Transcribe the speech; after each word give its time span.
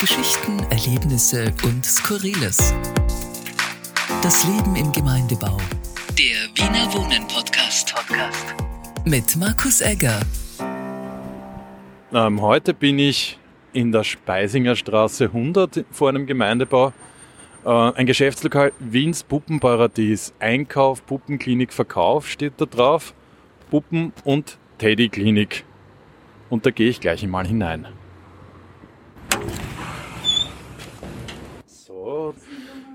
Geschichten, 0.00 0.58
Erlebnisse 0.70 1.52
und 1.62 1.84
Skurriles. 1.84 2.74
Das 4.22 4.46
Leben 4.46 4.74
im 4.74 4.90
Gemeindebau. 4.92 5.58
Der 6.16 6.48
Wiener 6.54 6.90
Wohnen 6.94 7.28
Podcast. 7.28 7.94
Podcast. 7.94 8.54
Mit 9.04 9.36
Markus 9.36 9.82
Egger. 9.82 10.18
Ähm, 12.14 12.40
heute 12.40 12.72
bin 12.72 12.98
ich 12.98 13.38
in 13.74 13.92
der 13.92 14.04
Speisinger 14.04 14.74
Straße 14.74 15.24
100 15.26 15.84
vor 15.90 16.08
einem 16.08 16.24
Gemeindebau. 16.24 16.94
Äh, 17.66 17.68
ein 17.68 18.06
Geschäftslokal 18.06 18.72
Wiens 18.78 19.22
Puppenparadies. 19.22 20.32
Einkauf, 20.38 21.04
Puppenklinik, 21.04 21.74
Verkauf 21.74 22.26
steht 22.26 22.54
da 22.56 22.64
drauf. 22.64 23.12
Puppen- 23.70 24.14
und 24.24 24.56
Teddyklinik. 24.78 25.66
Und 26.48 26.64
da 26.64 26.70
gehe 26.70 26.88
ich 26.88 27.00
gleich 27.00 27.22
einmal 27.22 27.46
hinein. 27.46 27.86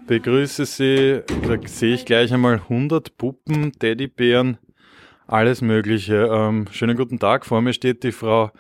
Begrüße 0.07 0.65
Sie. 0.65 1.21
Da 1.47 1.57
sehe 1.67 1.95
ich 1.95 2.05
gleich 2.05 2.31
einmal 2.31 2.55
100 2.55 3.17
Puppen, 3.17 3.71
Teddybären, 3.71 4.57
alles 5.27 5.61
Mögliche. 5.61 6.29
Ähm, 6.31 6.67
schönen 6.71 6.95
guten 6.95 7.17
Tag. 7.17 7.45
Vor 7.45 7.61
mir 7.61 7.73
steht 7.73 8.03
die 8.03 8.11
Frau 8.11 8.51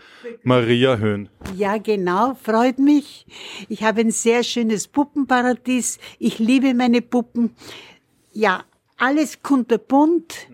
Maria 0.43 0.97
Höhn. 0.97 1.29
Ja, 1.55 1.77
genau, 1.77 2.35
freut 2.41 2.79
mich. 2.79 3.27
Ich 3.69 3.83
habe 3.83 4.01
ein 4.01 4.11
sehr 4.11 4.43
schönes 4.43 4.87
Puppenparadies. 4.87 5.99
Ich 6.17 6.39
liebe 6.39 6.73
meine 6.73 7.01
Puppen. 7.01 7.51
Ja, 8.33 8.63
alles 8.97 9.43
kunterbunt. 9.43 10.47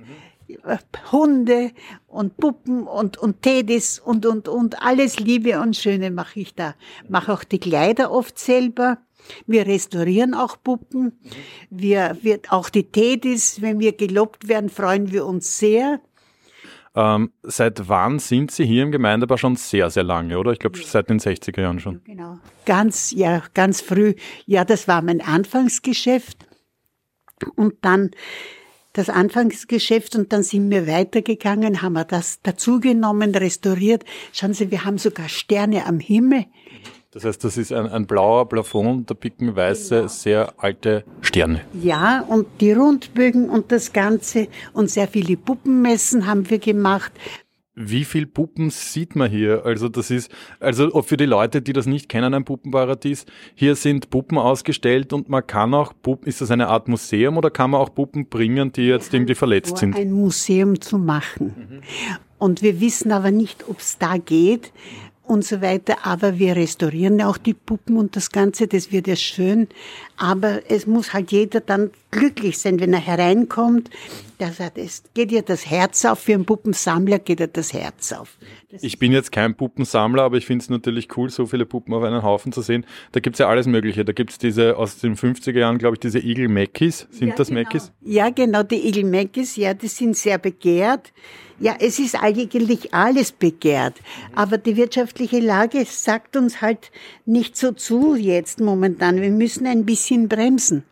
Hunde 1.11 1.71
und 2.07 2.37
Puppen 2.37 2.83
und, 2.83 3.17
und 3.17 3.41
Teddys 3.41 3.99
und, 3.99 4.25
und, 4.25 4.49
und 4.49 4.81
alles 4.81 5.19
Liebe 5.19 5.59
und 5.61 5.77
Schöne 5.77 6.11
mache 6.11 6.41
ich 6.41 6.55
da. 6.55 6.75
Mache 7.07 7.31
auch 7.31 7.45
die 7.45 7.59
Kleider 7.59 8.11
oft 8.11 8.37
selber. 8.37 8.97
Wir 9.47 9.65
restaurieren 9.67 10.33
auch 10.33 10.57
Puppen. 10.63 11.19
Wir, 11.69 12.17
wir, 12.21 12.39
auch 12.49 12.69
die 12.69 12.83
Teddys, 12.83 13.61
wenn 13.61 13.79
wir 13.79 13.93
gelobt 13.93 14.47
werden, 14.47 14.69
freuen 14.69 15.11
wir 15.11 15.25
uns 15.25 15.59
sehr. 15.59 16.01
Ähm, 16.93 17.31
seit 17.43 17.87
wann 17.87 18.19
sind 18.19 18.51
Sie 18.51 18.65
hier 18.65 18.83
im 18.83 18.91
Gemeindebau 18.91 19.37
schon 19.37 19.55
sehr, 19.55 19.89
sehr 19.89 20.03
lange, 20.03 20.37
oder? 20.37 20.51
Ich 20.51 20.59
glaube, 20.59 20.77
seit 20.83 21.09
den 21.09 21.19
60er 21.19 21.61
Jahren 21.61 21.79
schon. 21.79 22.01
Genau. 22.03 22.39
Ganz, 22.65 23.11
ja, 23.11 23.43
ganz 23.53 23.79
früh. 23.79 24.15
Ja, 24.45 24.65
das 24.65 24.87
war 24.87 25.01
mein 25.01 25.21
Anfangsgeschäft. 25.21 26.45
Und 27.55 27.75
dann 27.81 28.11
das 28.93 29.09
Anfangsgeschäft 29.09 30.15
und 30.17 30.33
dann 30.33 30.43
sind 30.43 30.69
wir 30.69 30.85
weitergegangen, 30.85 31.81
haben 31.81 31.93
wir 31.93 32.03
das 32.03 32.41
dazugenommen, 32.41 33.33
restauriert. 33.33 34.03
Schauen 34.33 34.53
Sie, 34.53 34.69
wir 34.69 34.83
haben 34.83 34.97
sogar 34.97 35.29
Sterne 35.29 35.85
am 35.85 35.99
Himmel. 35.99 36.45
Das 37.11 37.25
heißt, 37.25 37.43
das 37.43 37.57
ist 37.57 37.73
ein, 37.73 37.87
ein 37.87 38.07
blauer 38.07 38.47
Plafond, 38.47 39.09
da 39.09 39.13
picken 39.13 39.53
weiße, 39.53 39.95
genau. 39.95 40.07
sehr 40.07 40.53
alte 40.57 41.03
Sterne. 41.19 41.59
Ja, 41.73 42.21
und 42.21 42.47
die 42.61 42.71
Rundbögen 42.71 43.49
und 43.49 43.73
das 43.73 43.91
Ganze 43.91 44.47
und 44.71 44.89
sehr 44.89 45.09
viele 45.09 45.35
Puppenmessen 45.35 46.25
haben 46.25 46.49
wir 46.49 46.59
gemacht. 46.59 47.11
Wie 47.73 48.05
viel 48.05 48.27
Puppen 48.27 48.69
sieht 48.69 49.15
man 49.15 49.29
hier? 49.29 49.65
Also 49.65 49.89
das 49.89 50.09
ist, 50.09 50.31
also 50.59 51.01
für 51.01 51.17
die 51.17 51.25
Leute, 51.25 51.61
die 51.61 51.73
das 51.73 51.85
nicht 51.85 52.07
kennen, 52.07 52.33
ein 52.33 52.45
Puppenparadies, 52.45 53.25
hier 53.55 53.75
sind 53.75 54.09
Puppen 54.09 54.37
ausgestellt 54.37 55.11
und 55.11 55.27
man 55.27 55.45
kann 55.45 55.73
auch 55.73 55.93
Puppen, 56.01 56.27
ist 56.27 56.39
das 56.39 56.51
eine 56.51 56.67
Art 56.67 56.87
Museum 56.87 57.37
oder 57.37 57.49
kann 57.49 57.71
man 57.71 57.81
auch 57.81 57.93
Puppen 57.93 58.27
bringen, 58.27 58.71
die 58.71 58.83
jetzt 58.83 59.13
irgendwie 59.13 59.35
verletzt 59.35 59.77
sind? 59.77 59.97
Ein 59.97 60.11
Museum 60.11 60.79
zu 60.79 60.97
machen. 60.97 61.55
Mhm. 61.57 61.81
Und 62.37 62.61
wir 62.61 62.79
wissen 62.81 63.11
aber 63.11 63.31
nicht, 63.31 63.65
ob 63.69 63.79
es 63.79 63.97
da 63.97 64.17
geht, 64.17 64.71
und 65.31 65.45
so 65.45 65.61
weiter. 65.61 66.05
Aber 66.05 66.39
wir 66.39 66.57
restaurieren 66.57 67.19
ja 67.19 67.29
auch 67.29 67.37
die 67.37 67.53
Puppen 67.53 67.97
und 67.97 68.17
das 68.17 68.31
Ganze, 68.31 68.67
das 68.67 68.91
wird 68.91 69.07
ja 69.07 69.15
schön. 69.15 69.69
Aber 70.17 70.59
es 70.69 70.87
muss 70.87 71.13
halt 71.13 71.31
jeder 71.31 71.61
dann 71.61 71.91
glücklich 72.11 72.57
sein, 72.57 72.81
wenn 72.81 72.91
er 72.91 72.99
hereinkommt. 72.99 73.89
Der 74.41 74.51
sagt, 74.51 74.77
es 74.77 75.03
geht 75.13 75.31
ja 75.31 75.41
das 75.41 75.69
Herz 75.69 76.03
auf. 76.03 76.19
Für 76.19 76.33
einen 76.33 76.43
Puppensammler 76.43 77.17
geht 77.17 77.39
ja 77.39 77.47
das 77.47 77.71
Herz 77.71 78.11
auf. 78.11 78.37
Das 78.69 78.83
ich 78.83 78.99
bin 78.99 79.13
jetzt 79.13 79.31
kein 79.31 79.55
Puppensammler, 79.55 80.23
aber 80.23 80.35
ich 80.35 80.45
finde 80.45 80.63
es 80.63 80.69
natürlich 80.69 81.15
cool, 81.15 81.29
so 81.29 81.45
viele 81.45 81.65
Puppen 81.65 81.93
auf 81.93 82.03
einen 82.03 82.23
Haufen 82.23 82.51
zu 82.51 82.61
sehen. 82.61 82.85
Da 83.13 83.21
gibt 83.21 83.35
es 83.35 83.39
ja 83.39 83.47
alles 83.47 83.67
Mögliche. 83.67 84.03
Da 84.03 84.11
gibt 84.11 84.31
es 84.31 84.37
diese 84.37 84.75
aus 84.75 84.97
den 84.97 85.15
50er 85.15 85.57
Jahren, 85.57 85.77
glaube 85.77 85.95
ich, 85.95 86.01
diese 86.01 86.19
Igel 86.19 86.49
Mackis. 86.49 87.07
Sind 87.09 87.29
ja, 87.29 87.35
das 87.35 87.47
genau. 87.47 87.61
Mackis? 87.61 87.93
Ja, 88.01 88.29
genau, 88.29 88.63
die 88.63 88.85
Igel 88.85 89.05
Mackis, 89.05 89.55
ja, 89.55 89.73
die 89.73 89.87
sind 89.87 90.17
sehr 90.17 90.37
begehrt. 90.37 91.13
Ja, 91.61 91.75
es 91.79 91.99
ist 91.99 92.15
eigentlich 92.15 92.93
alles 92.93 93.31
begehrt. 93.31 94.01
Aber 94.33 94.57
die 94.57 94.75
wirtschaftliche 94.75 95.39
Lage 95.39 95.85
sagt 95.85 96.35
uns 96.35 96.61
halt 96.61 96.91
nicht 97.25 97.55
so 97.55 97.71
zu 97.71 98.15
jetzt 98.15 98.59
momentan. 98.59 99.21
Wir 99.21 99.29
müssen 99.29 99.67
ein 99.67 99.85
bisschen 99.85 100.27
bremsen. 100.27 100.83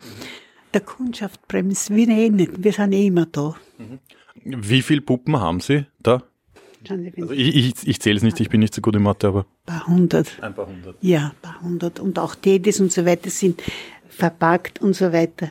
Der 0.73 0.81
Kundschaft 0.81 1.47
bremst 1.47 1.89
wir 1.89 2.07
eh 2.07 2.29
nicht. 2.29 2.63
Wir 2.63 2.71
sind 2.71 2.93
eh 2.93 3.07
immer 3.07 3.25
da. 3.25 3.55
Wie 4.43 4.83
viele 4.83 5.01
Puppen 5.01 5.39
haben 5.39 5.59
Sie 5.59 5.85
da? 6.03 6.23
Also 6.87 7.33
ich, 7.33 7.55
ich, 7.55 7.87
ich 7.87 7.99
zähle 7.99 8.17
es 8.17 8.23
nicht, 8.23 8.39
ich 8.39 8.49
bin 8.49 8.61
nicht 8.61 8.73
so 8.73 8.81
gut 8.81 8.95
in 8.95 9.01
Mathe, 9.01 9.27
aber. 9.27 9.39
Ein 9.39 9.45
paar 9.65 9.87
hundert. 9.87 10.41
Ein 10.41 10.53
paar 10.53 10.67
hundert. 10.67 10.95
Ja, 11.01 11.33
ein 11.35 11.41
paar 11.41 11.61
hundert. 11.61 11.99
Und 11.99 12.19
auch 12.19 12.35
Teddys 12.35 12.79
und 12.79 12.91
so 12.91 13.05
weiter 13.05 13.29
sind 13.29 13.61
verpackt 14.07 14.81
und 14.81 14.93
so 14.93 15.11
weiter. 15.11 15.49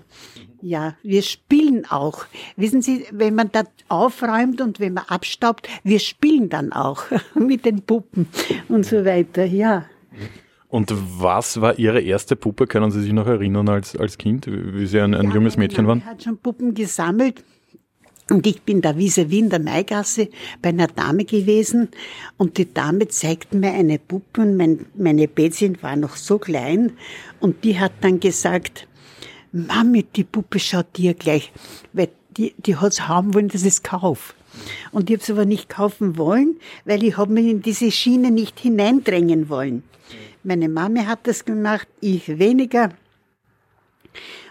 Ja, 0.61 0.97
wir 1.03 1.23
spielen 1.23 1.87
auch. 1.89 2.25
Wissen 2.57 2.83
Sie, 2.83 3.07
wenn 3.13 3.35
man 3.35 3.51
da 3.53 3.63
aufräumt 3.89 4.61
und 4.61 4.81
wenn 4.81 4.95
man 4.95 5.05
abstaubt, 5.07 5.69
wir 5.85 6.01
spielen 6.01 6.49
dann 6.49 6.73
auch 6.73 7.05
mit 7.35 7.65
den 7.65 7.83
Puppen 7.83 8.27
und 8.69 8.85
so 8.85 9.05
weiter, 9.05 9.45
ja. 9.45 9.87
Und 10.69 10.93
was 11.21 11.61
war 11.61 11.79
Ihre 11.79 12.01
erste 12.01 12.37
Puppe? 12.37 12.67
Können 12.67 12.91
Sie 12.91 13.01
sich 13.01 13.13
noch 13.13 13.27
erinnern 13.27 13.69
als, 13.69 13.97
als 13.97 14.19
Kind, 14.19 14.47
wie 14.49 14.87
Sie 14.87 15.01
ein, 15.01 15.15
ein 15.15 15.29
ja, 15.29 15.35
junges 15.35 15.57
Mädchen 15.57 15.87
waren? 15.87 15.99
Ich 15.99 16.05
hat 16.05 16.23
schon 16.23 16.39
Puppen 16.39 16.75
gesammelt. 16.75 17.43
Und 18.31 18.47
ich 18.47 18.61
bin 18.61 18.83
da 18.83 18.91
vis-à-vis 18.91 19.39
in 19.39 19.49
der 19.49 19.59
Maigasse 19.59 20.29
bei 20.61 20.69
einer 20.69 20.89
Dame 20.89 21.25
gewesen 21.25 21.89
und 22.37 22.59
die 22.59 22.71
Dame 22.75 23.09
zeigte 23.09 23.57
mir 23.57 23.73
eine 23.73 23.99
Puppe 23.99 24.43
und 24.43 24.59
mein, 24.59 24.85
meine 24.95 25.29
Bädchen 25.29 25.83
war 25.83 25.97
noch 25.97 26.17
so 26.17 26.39
klein 26.39 26.93
und 27.41 27.65
die 27.65 27.81
hat 27.81 27.93
dann 28.03 28.21
gesagt, 28.21 28.87
Mami, 29.53 30.03
die 30.05 30.25
Puppe 30.25 30.59
schaut 30.59 30.97
dir 30.97 31.15
gleich, 31.15 31.53
weil 31.93 32.09
die, 32.37 32.55
die 32.59 32.77
hat's 32.77 33.09
haben 33.09 33.35
wollen, 33.35 33.49
dass 33.49 33.65
es 33.65 33.83
kaufe. 33.83 34.35
Und 34.93 35.11
ich 35.11 35.17
habe 35.17 35.23
es 35.23 35.31
aber 35.31 35.45
nicht 35.45 35.69
kaufen 35.69 36.17
wollen, 36.17 36.59
weil 36.85 37.03
ich 37.03 37.17
habe 37.17 37.33
mich 37.33 37.47
in 37.47 37.63
diese 37.63 37.91
Schiene 37.91 38.31
nicht 38.31 38.59
hineindrängen 38.59 39.49
wollen. 39.49 39.83
Meine 40.43 40.69
Mami 40.69 41.05
hat 41.05 41.27
das 41.27 41.45
gemacht, 41.45 41.89
ich 42.01 42.39
weniger. 42.39 42.91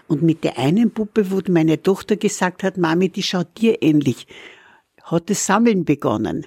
Und 0.07 0.21
mit 0.21 0.43
der 0.43 0.57
einen 0.57 0.91
Puppe, 0.91 1.31
wo 1.31 1.41
meine 1.49 1.81
Tochter 1.81 2.15
gesagt 2.15 2.63
hat, 2.63 2.77
Mami, 2.77 3.09
die 3.09 3.23
schaut 3.23 3.59
dir 3.59 3.81
ähnlich, 3.81 4.27
hat 5.03 5.29
das 5.29 5.45
Sammeln 5.45 5.85
begonnen. 5.85 6.45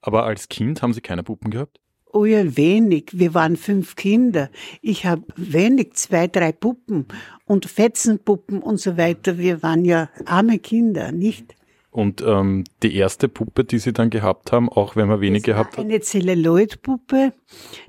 Aber 0.00 0.24
als 0.24 0.48
Kind 0.48 0.82
haben 0.82 0.92
Sie 0.92 1.00
keine 1.00 1.22
Puppen 1.22 1.50
gehabt? 1.50 1.80
Oh 2.14 2.24
ja, 2.26 2.56
wenig. 2.56 3.10
Wir 3.12 3.34
waren 3.34 3.56
fünf 3.56 3.96
Kinder. 3.96 4.48
Ich 4.82 5.04
habe 5.04 5.24
wenig, 5.34 5.94
zwei, 5.94 6.28
drei 6.28 6.52
Puppen 6.52 7.08
und 7.44 7.66
Fetzenpuppen 7.66 8.62
und 8.62 8.76
so 8.76 8.96
weiter. 8.96 9.36
Wir 9.36 9.64
waren 9.64 9.84
ja 9.84 10.08
arme 10.24 10.60
Kinder, 10.60 11.10
nicht? 11.10 11.56
Und 11.90 12.22
ähm, 12.24 12.62
die 12.84 12.94
erste 12.94 13.28
Puppe, 13.28 13.64
die 13.64 13.80
Sie 13.80 13.92
dann 13.92 14.10
gehabt 14.10 14.52
haben, 14.52 14.68
auch 14.68 14.94
wenn 14.94 15.08
man 15.08 15.20
wenig 15.20 15.42
das 15.42 15.46
gehabt 15.46 15.76
hat? 15.76 15.84
Eine 15.84 16.00
Zelluloid-Puppe. 16.00 17.32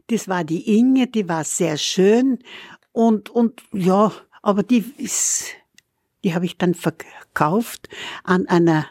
Das 0.08 0.28
war 0.28 0.44
die 0.44 0.76
Inge, 0.76 1.06
die 1.06 1.30
war 1.30 1.44
sehr 1.44 1.78
schön. 1.78 2.40
Und, 2.94 3.30
und 3.30 3.62
ja, 3.74 4.12
aber 4.42 4.64
die 4.64 4.84
ist, 4.98 5.50
die 6.24 6.34
habe 6.34 6.46
ich 6.46 6.58
dann 6.58 6.74
verkauft 6.74 7.90
an 8.24 8.48
einer 8.48 8.88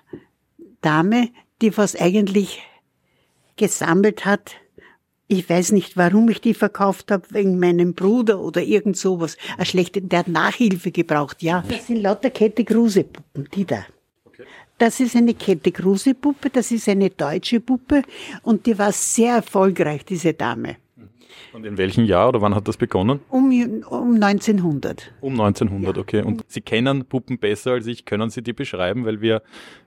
Dame, 0.80 1.30
die 1.60 1.76
was 1.76 1.96
eigentlich 1.96 2.62
gesammelt 3.56 4.24
hat 4.24 4.60
ich 5.26 5.48
weiß 5.48 5.72
nicht, 5.72 5.96
warum 5.96 6.28
ich 6.28 6.40
die 6.40 6.54
verkauft 6.54 7.10
habe, 7.10 7.26
wegen 7.30 7.58
meinem 7.58 7.94
Bruder 7.94 8.40
oder 8.40 8.62
irgend 8.62 8.96
sowas. 8.96 9.36
Eine 9.56 9.66
schlechte, 9.66 10.02
der 10.02 10.20
hat 10.20 10.28
Nachhilfe 10.28 10.90
gebraucht, 10.90 11.42
ja. 11.42 11.64
Das 11.68 11.86
sind 11.86 12.02
lauter 12.02 12.30
Kette 12.30 12.64
Kruse 12.64 13.04
Puppen, 13.04 13.48
die 13.54 13.64
da. 13.64 13.84
Das 14.76 15.00
ist 15.00 15.16
eine 15.16 15.34
Kette 15.34 15.70
Kruse 15.72 16.14
Puppe, 16.14 16.50
das 16.50 16.72
ist 16.72 16.88
eine 16.88 17.08
deutsche 17.08 17.60
Puppe 17.60 18.02
und 18.42 18.66
die 18.66 18.76
war 18.76 18.92
sehr 18.92 19.36
erfolgreich, 19.36 20.04
diese 20.04 20.34
Dame. 20.34 20.76
Und 21.52 21.64
in 21.64 21.78
welchem 21.78 22.04
Jahr 22.04 22.28
oder 22.28 22.40
wann 22.40 22.54
hat 22.54 22.66
das 22.68 22.76
begonnen? 22.76 23.20
Um, 23.28 23.50
um 23.88 24.14
1900. 24.14 25.12
Um 25.20 25.40
1900, 25.40 25.96
ja. 25.96 26.02
okay. 26.02 26.22
Und 26.22 26.44
Sie 26.48 26.60
kennen 26.60 27.04
Puppen 27.04 27.38
besser 27.38 27.72
als 27.72 27.86
ich. 27.86 28.04
Können 28.04 28.30
Sie 28.30 28.42
die 28.42 28.52
beschreiben? 28.52 29.04
Weil 29.04 29.20
wir, 29.20 29.42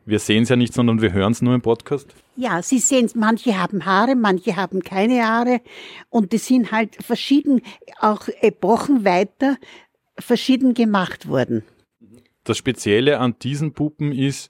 wir 0.05 0.19
sehen 0.19 0.43
es 0.43 0.49
ja 0.49 0.55
nicht, 0.55 0.73
sondern 0.73 1.01
wir 1.01 1.11
hören 1.11 1.31
es 1.31 1.41
nur 1.41 1.53
im 1.53 1.61
Podcast. 1.61 2.15
Ja, 2.35 2.61
Sie 2.61 2.79
sehen 2.79 3.05
es. 3.05 3.15
Manche 3.15 3.59
haben 3.59 3.85
Haare, 3.85 4.15
manche 4.15 4.55
haben 4.55 4.81
keine 4.81 5.25
Haare. 5.25 5.61
Und 6.09 6.31
die 6.33 6.37
sind 6.37 6.71
halt 6.71 6.95
verschieden, 7.03 7.61
auch 7.99 8.27
Epochen 8.41 9.03
weiter, 9.05 9.57
verschieden 10.19 10.73
gemacht 10.73 11.27
worden. 11.27 11.63
Das 12.43 12.57
Spezielle 12.57 13.19
an 13.19 13.35
diesen 13.41 13.73
Puppen 13.73 14.11
ist, 14.11 14.49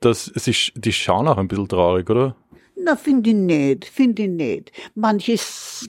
dass 0.00 0.26
sie, 0.26 0.54
die 0.74 0.92
schauen 0.92 1.26
auch 1.26 1.38
ein 1.38 1.48
bisschen 1.48 1.68
traurig, 1.68 2.08
oder? 2.10 2.36
Na, 2.80 2.96
finde 2.96 3.30
ich 3.30 3.36
nicht, 3.36 3.84
finde 3.84 4.22
ich 4.22 4.28
nicht. 4.28 4.72
Manche 4.94 5.36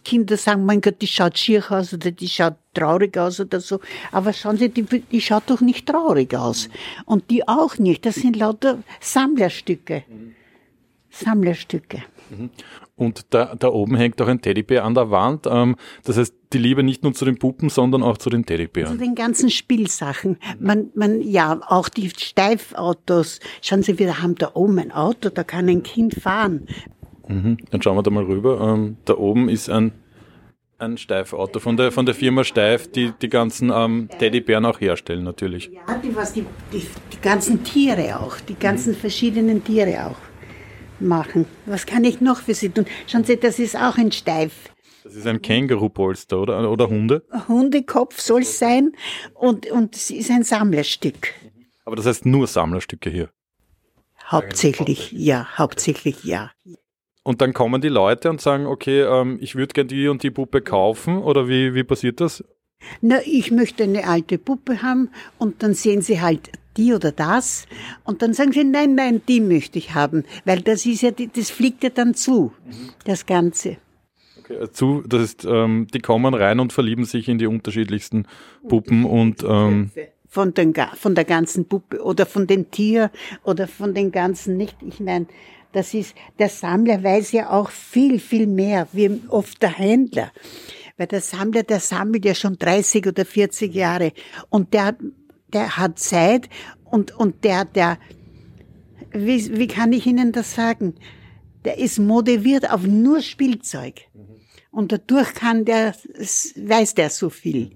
Kinder 0.04 0.38
sagen, 0.38 0.66
mein 0.66 0.82
Gott, 0.82 1.02
die 1.02 1.08
schaut 1.08 1.38
schier 1.38 1.64
aus 1.72 1.94
oder 1.94 2.12
die 2.12 2.28
schaut 2.28 2.56
traurig 2.74 3.18
aus 3.18 3.40
oder 3.40 3.60
so. 3.60 3.80
Aber 4.12 4.34
schauen 4.34 4.58
Sie, 4.58 4.70
die, 4.70 4.84
die 4.84 5.22
schaut 5.22 5.44
doch 5.48 5.62
nicht 5.62 5.88
traurig 5.88 6.36
aus. 6.36 6.70
Und 7.06 7.30
die 7.30 7.48
auch 7.48 7.78
nicht. 7.78 8.06
Das 8.06 8.16
sind 8.16 8.36
lauter 8.36 8.80
Sammlerstücke. 9.00 10.04
Sammlerstücke. 11.20 12.04
Mhm. 12.30 12.50
Und 12.96 13.34
da, 13.34 13.56
da 13.58 13.70
oben 13.70 13.96
hängt 13.96 14.22
auch 14.22 14.28
ein 14.28 14.42
Teddybär 14.42 14.84
an 14.84 14.94
der 14.94 15.10
Wand. 15.10 15.48
Ähm, 15.50 15.78
das 16.04 16.18
heißt, 16.18 16.36
die 16.52 16.58
Liebe 16.58 16.84
nicht 16.84 17.04
nur 17.04 17.14
zu 17.14 17.24
den 17.24 17.40
Puppen, 17.40 17.70
sondern 17.70 18.04
auch 18.04 18.18
zu 18.18 18.30
den 18.30 18.46
Teddybären. 18.46 18.92
Zu 18.92 18.98
den 18.98 19.16
ganzen 19.16 19.50
Spielsachen. 19.50 20.38
Man, 20.60 20.90
man, 20.96 21.22
ja, 21.22 21.62
auch 21.68 21.88
die 21.88 22.10
Steifautos. 22.10 23.40
Schauen 23.62 23.84
Sie, 23.84 24.00
wir 24.00 24.22
haben 24.22 24.36
da 24.36 24.52
oben 24.54 24.80
ein 24.80 24.92
Auto, 24.92 25.30
da 25.30 25.44
kann 25.44 25.70
ein 25.70 25.84
Kind 25.84 26.16
fahren. 26.16 26.68
Mhm. 27.30 27.58
Dann 27.72 27.82
schauen 27.82 27.96
wir 27.96 28.04
da 28.04 28.12
mal 28.12 28.26
rüber. 28.26 28.60
Ähm, 28.60 28.98
da 29.06 29.16
oben 29.16 29.48
ist 29.48 29.70
ein, 29.70 29.94
ein 30.78 30.98
Steifauto 30.98 31.60
von 31.60 31.78
der, 31.78 31.94
von 31.94 32.06
der 32.06 32.16
Firma 32.16 32.44
Steif, 32.44 32.92
die 32.92 33.14
die 33.22 33.30
ganzen 33.30 33.72
ähm, 33.74 34.10
Teddybären 34.20 34.66
auch 34.66 34.82
herstellen, 34.82 35.24
natürlich. 35.24 35.72
Ja, 35.72 35.98
die, 35.98 36.14
was 36.14 36.34
die, 36.34 36.46
die, 36.74 36.86
die 37.14 37.22
ganzen 37.22 37.64
Tiere 37.64 38.20
auch, 38.20 38.42
die 38.42 38.56
ganzen 38.56 38.94
verschiedenen 38.94 39.64
Tiere 39.64 40.08
auch 40.08 40.29
machen. 41.02 41.46
Was 41.66 41.86
kann 41.86 42.04
ich 42.04 42.22
noch 42.22 42.42
für 42.42 42.54
Sie 42.54 42.70
tun? 42.70 42.86
Schauen 43.08 43.24
Sie, 43.24 43.38
das 43.38 43.60
ist 43.60 43.76
auch 43.76 43.98
ein 43.98 44.12
Steif. 44.12 44.70
Das 45.04 45.16
ist 45.16 45.28
ein 45.28 45.42
Kängurupolster 45.42 46.40
oder, 46.40 46.70
oder 46.70 46.88
Hunde? 46.88 47.24
Hundekopf 47.48 48.20
soll 48.20 48.42
es 48.42 48.60
sein 48.60 48.92
und, 49.34 49.70
und 49.72 49.96
es 49.96 50.12
ist 50.12 50.30
ein 50.30 50.44
Sammlerstück. 50.44 51.34
Aber 51.86 51.96
das 51.96 52.06
heißt 52.06 52.26
nur 52.26 52.46
Sammlerstücke 52.48 53.10
hier? 53.10 53.30
Hauptsächlich, 54.28 55.12
ja, 55.12 55.48
hauptsächlich 55.58 56.24
ja. 56.24 56.52
Und 57.24 57.42
dann 57.42 57.54
kommen 57.54 57.82
die 57.82 57.90
Leute 57.90 58.30
und 58.30 58.42
sagen, 58.42 58.68
okay, 58.68 59.02
ähm, 59.02 59.40
ich 59.42 59.56
würde 59.56 59.74
gerne 59.74 59.88
die 59.88 60.08
und 60.08 60.22
die 60.22 60.32
Puppe 60.32 60.62
kaufen 60.62 61.18
oder 61.18 61.48
wie, 61.48 61.74
wie 61.74 61.84
passiert 61.84 62.22
das? 62.22 62.44
Na, 63.02 63.20
ich 63.26 63.52
möchte 63.52 63.84
eine 63.84 64.08
alte 64.08 64.38
Puppe 64.38 64.82
haben 64.82 65.10
und 65.38 65.64
dann 65.64 65.74
sehen 65.74 66.02
sie 66.02 66.22
halt 66.22 66.52
die 66.78 66.94
oder 66.94 67.12
das 67.12 67.66
und 68.04 68.22
dann 68.22 68.34
sagen 68.34 68.52
sie, 68.52 68.64
nein, 68.64 68.96
nein, 68.96 69.22
die 69.28 69.42
möchte 69.42 69.78
ich 69.78 69.94
haben, 69.94 70.24
weil 70.46 70.62
das 70.62 70.86
ist 70.86 71.02
ja, 71.02 71.12
das 71.12 71.50
fliegt 71.50 71.84
ja 71.84 71.90
dann 71.90 72.14
zu, 72.14 72.54
das 73.06 73.26
Ganze. 73.26 73.78
Okay, 74.40 74.64
äh, 74.64 74.72
zu, 74.72 75.04
das 75.08 75.22
ist, 75.24 75.46
ähm, 75.46 75.88
die 75.94 76.00
kommen 76.00 76.34
rein 76.34 76.60
und 76.60 76.74
verlieben 76.74 77.06
sich 77.06 77.28
in 77.28 77.38
die 77.38 77.48
unterschiedlichsten 77.48 78.26
Puppen 78.68 79.06
und 79.06 79.44
ähm, 79.44 79.92
von, 80.28 80.54
den, 80.54 80.74
von 80.96 81.16
der 81.16 81.26
ganzen 81.26 81.66
Puppe 81.66 82.02
oder 82.02 82.26
von 82.26 82.48
dem 82.48 82.72
Tier 82.72 83.12
oder 83.44 83.68
von 83.68 83.94
den 83.94 84.12
ganzen 84.12 84.58
nicht. 84.58 84.78
Ich 84.88 85.00
meine, 85.00 85.28
das 85.72 85.94
ist, 85.94 86.16
der 86.40 86.50
Sammler 86.50 87.04
weiß 87.04 87.32
ja 87.32 87.52
auch 87.52 87.70
viel, 87.70 88.20
viel 88.20 88.48
mehr, 88.48 88.88
wie 88.92 89.22
oft 89.30 89.62
der 89.62 89.78
Händler. 89.78 90.32
Weil 91.00 91.08
der 91.08 91.22
Sammler, 91.22 91.64
der 91.64 91.80
sammelt 91.80 92.26
ja 92.26 92.36
schon 92.36 92.58
30 92.58 93.08
oder 93.08 93.24
40 93.24 93.74
Jahre 93.74 94.12
und 94.50 94.74
der, 94.74 94.98
der 95.48 95.78
hat 95.78 95.98
Zeit 95.98 96.50
und, 96.84 97.16
und 97.16 97.46
der, 97.46 97.64
der, 97.64 97.98
wie, 99.14 99.58
wie 99.58 99.68
kann 99.68 99.94
ich 99.94 100.06
Ihnen 100.06 100.34
das 100.34 100.56
sagen? 100.56 100.96
Der 101.64 101.78
ist 101.78 102.00
motiviert 102.00 102.70
auf 102.70 102.84
nur 102.86 103.22
Spielzeug. 103.22 104.02
Und 104.72 104.92
dadurch 104.92 105.34
kann 105.36 105.64
der, 105.64 105.96
weiß 106.16 106.96
der 106.96 107.10
so 107.10 107.30
viel. 107.30 107.72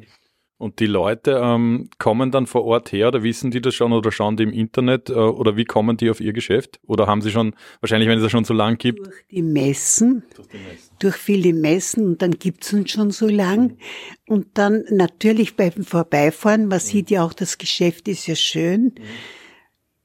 Und 0.64 0.80
die 0.80 0.86
Leute 0.86 1.42
ähm, 1.44 1.90
kommen 1.98 2.32
dann 2.32 2.48
vor 2.48 2.64
Ort 2.64 2.94
her 2.94 3.10
oder 3.10 3.22
wissen 3.22 3.52
die 3.52 3.60
das 3.60 3.76
schon 3.76 3.92
oder 3.92 4.14
schauen 4.14 4.38
die 4.38 4.44
im 4.44 4.54
Internet 4.54 5.10
äh, 5.10 5.14
oder 5.16 5.58
wie 5.58 5.66
kommen 5.66 5.98
die 5.98 6.10
auf 6.10 6.22
ihr 6.22 6.32
Geschäft? 6.32 6.80
Oder 6.88 7.06
haben 7.06 7.22
sie 7.22 7.32
schon, 7.32 7.54
wahrscheinlich 7.82 8.08
wenn 8.08 8.18
es 8.18 8.24
das 8.24 8.32
schon 8.32 8.46
so 8.46 8.54
lang 8.54 8.78
gibt? 8.78 9.06
Durch 9.06 9.26
die 9.30 9.42
Messen, 9.42 10.24
durch, 10.34 10.48
die 10.48 10.60
Messen. 10.60 10.96
durch 11.00 11.16
viele 11.18 11.52
Messen 11.52 12.08
und 12.08 12.22
dann 12.22 12.32
gibt's 12.32 12.72
uns 12.72 12.92
schon 12.92 13.12
so 13.12 13.28
lang. 13.28 13.72
Mhm. 13.72 13.78
Und 14.26 14.48
dann 14.54 14.86
natürlich 14.90 15.58
beim 15.58 15.84
Vorbeifahren, 15.84 16.68
man 16.68 16.78
mhm. 16.78 16.82
sieht 16.82 17.12
ja 17.12 17.26
auch, 17.26 17.34
das 17.34 17.58
Geschäft 17.58 18.08
ist 18.08 18.26
ja 18.28 18.36
schön. 18.36 18.84
Mhm. 18.84 19.04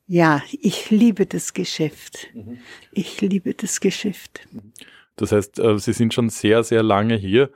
Ja, 0.09 0.43
ich 0.51 0.91
liebe 0.91 1.27
das 1.27 1.55
Geschäft. 1.55 2.31
Mhm. 2.35 2.59
Ich 2.91 3.21
liebe 3.21 3.55
das 3.55 3.79
Geschäft. 3.79 4.41
Das 5.15 5.31
heißt, 5.31 5.61
äh, 5.61 5.79
Sie 5.79 5.93
sind 5.93 6.15
schon 6.15 6.31
sehr, 6.31 6.65
sehr 6.65 6.83
lange 6.83 7.15
hier. 7.15 7.53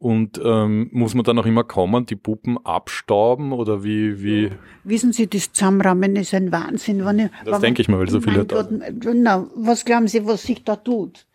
Und 0.00 0.40
ähm, 0.42 0.88
muss 0.92 1.14
man 1.14 1.24
dann 1.24 1.38
auch 1.38 1.44
immer 1.44 1.62
kommen, 1.62 2.06
die 2.06 2.16
Puppen 2.16 2.56
abstauben 2.64 3.52
oder 3.52 3.84
wie? 3.84 4.22
wie? 4.22 4.50
Wissen 4.82 5.12
Sie, 5.12 5.26
das 5.26 5.52
Zusammenrahmen 5.52 6.16
ist 6.16 6.32
ein 6.32 6.50
Wahnsinn. 6.50 7.04
Wenn 7.04 7.18
ich, 7.18 7.30
das 7.44 7.60
denke 7.60 7.82
ich 7.82 7.88
mal, 7.88 7.98
weil 7.98 8.08
so 8.08 8.22
viele 8.22 8.46
da 8.46 8.64
sind. 8.64 8.82
Na, 9.22 9.46
was 9.54 9.84
glauben 9.84 10.08
Sie, 10.08 10.26
was 10.26 10.44
sich 10.44 10.64
da 10.64 10.76
tut 10.76 11.26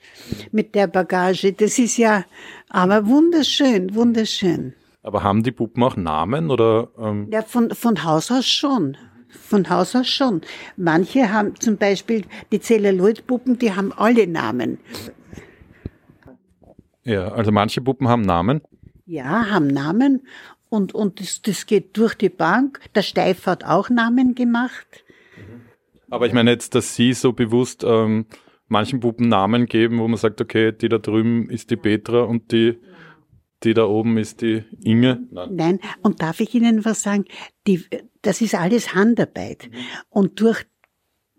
mit 0.52 0.74
der 0.74 0.88
Bagage? 0.88 1.54
Das 1.54 1.78
ist 1.78 1.98
ja, 1.98 2.26
aber 2.68 3.06
wunderschön, 3.06 3.94
wunderschön. 3.94 4.74
Aber 5.04 5.22
haben 5.22 5.44
die 5.44 5.52
Puppen 5.52 5.84
auch 5.84 5.96
Namen 5.96 6.50
oder? 6.50 6.90
Ähm? 6.98 7.28
Ja, 7.30 7.44
von, 7.44 7.70
von 7.70 8.04
Haus 8.04 8.32
aus 8.32 8.48
schon. 8.48 8.98
Von 9.30 9.70
Haus 9.70 9.96
aus 9.96 10.08
schon. 10.08 10.42
Manche 10.76 11.32
haben 11.32 11.54
zum 11.60 11.78
Beispiel 11.78 12.24
die 12.52 12.60
Zelluloid-Puppen, 12.60 13.60
die 13.60 13.76
haben 13.76 13.94
alle 13.94 14.26
Namen. 14.26 14.80
Ja, 17.06 17.30
also 17.30 17.52
manche 17.52 17.82
Puppen 17.82 18.08
haben 18.08 18.24
Namen. 18.24 18.62
Ja, 19.06 19.50
haben 19.52 19.68
Namen 19.68 20.28
und, 20.70 20.94
und 20.94 21.20
das, 21.20 21.42
das 21.42 21.68
geht 21.68 21.96
durch 21.98 22.16
die 22.16 22.30
Bank. 22.30 22.82
Der 22.96 23.04
Steif 23.04 23.46
hat 23.46 23.64
auch 23.64 23.90
Namen 23.90 24.36
gemacht. 24.36 25.06
Aber 26.10 26.26
ich 26.26 26.34
meine 26.34 26.52
jetzt, 26.52 26.76
dass 26.76 26.96
Sie 26.96 27.14
so 27.14 27.34
bewusst 27.34 27.84
ähm, 27.86 28.26
manchen 28.68 29.00
Puppen 29.00 29.30
Namen 29.30 29.68
geben, 29.68 30.00
wo 30.00 30.08
man 30.08 30.18
sagt, 30.18 30.42
okay, 30.42 30.72
die 30.72 30.90
da 30.90 30.98
drüben 30.98 31.50
ist 31.50 31.70
die 31.72 31.76
Petra 31.76 32.22
und 32.24 32.52
die, 32.52 32.80
die 33.64 33.74
da 33.74 33.86
oben 33.86 34.18
ist 34.18 34.42
die 34.42 34.64
Inge. 34.84 35.28
Nein. 35.32 35.50
Nein, 35.56 35.80
und 36.02 36.22
darf 36.22 36.40
ich 36.40 36.54
Ihnen 36.56 36.86
was 36.86 37.04
sagen? 37.04 37.26
Die, 37.68 37.86
das 38.22 38.42
ist 38.42 38.56
alles 38.56 38.96
Handarbeit. 38.96 39.70
Mhm. 39.72 39.78
Und 40.10 40.42
durch 40.42 40.66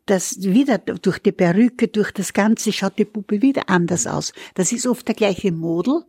das 0.06 0.40
wieder 0.40 0.78
durch 0.78 1.18
die 1.18 1.32
Perücke, 1.32 1.88
durch 1.88 2.12
das 2.12 2.32
Ganze 2.32 2.72
schaut 2.72 2.98
die 2.98 3.04
Puppe 3.04 3.42
wieder 3.42 3.68
anders 3.68 4.06
aus. 4.06 4.32
Das 4.54 4.72
ist 4.72 4.86
oft 4.86 5.06
der 5.06 5.14
gleiche 5.14 5.52
Model, 5.52 6.04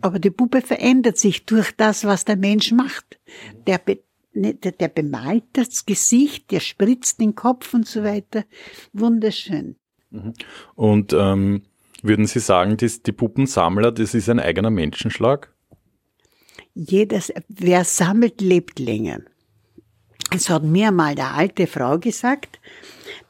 aber 0.00 0.18
die 0.18 0.30
Puppe 0.30 0.62
verändert 0.62 1.18
sich 1.18 1.44
durch 1.46 1.72
das, 1.76 2.04
was 2.04 2.24
der 2.24 2.36
Mensch 2.36 2.72
macht. 2.72 3.20
Der, 3.66 3.78
be, 3.78 4.02
ne, 4.32 4.54
der, 4.54 4.72
der 4.72 4.88
bemalt 4.88 5.44
das 5.52 5.84
Gesicht, 5.84 6.50
der 6.52 6.60
spritzt 6.60 7.20
den 7.20 7.34
Kopf 7.34 7.74
und 7.74 7.86
so 7.86 8.04
weiter. 8.04 8.44
Wunderschön. 8.92 9.76
Mhm. 10.10 10.34
Und 10.76 11.12
ähm, 11.12 11.62
würden 12.02 12.26
Sie 12.26 12.40
sagen, 12.40 12.76
dass 12.76 13.02
die 13.02 13.12
Puppensammler, 13.12 13.92
das 13.92 14.14
ist 14.14 14.28
ein 14.28 14.40
eigener 14.40 14.70
Menschenschlag? 14.70 15.52
Jedes, 16.74 17.32
wer 17.48 17.84
sammelt, 17.84 18.40
lebt 18.40 18.78
länger. 18.78 19.20
Es 20.32 20.48
hat 20.48 20.62
mir 20.62 20.92
mal 20.92 21.16
der 21.16 21.34
alte 21.34 21.66
Frau 21.66 21.98
gesagt, 21.98 22.60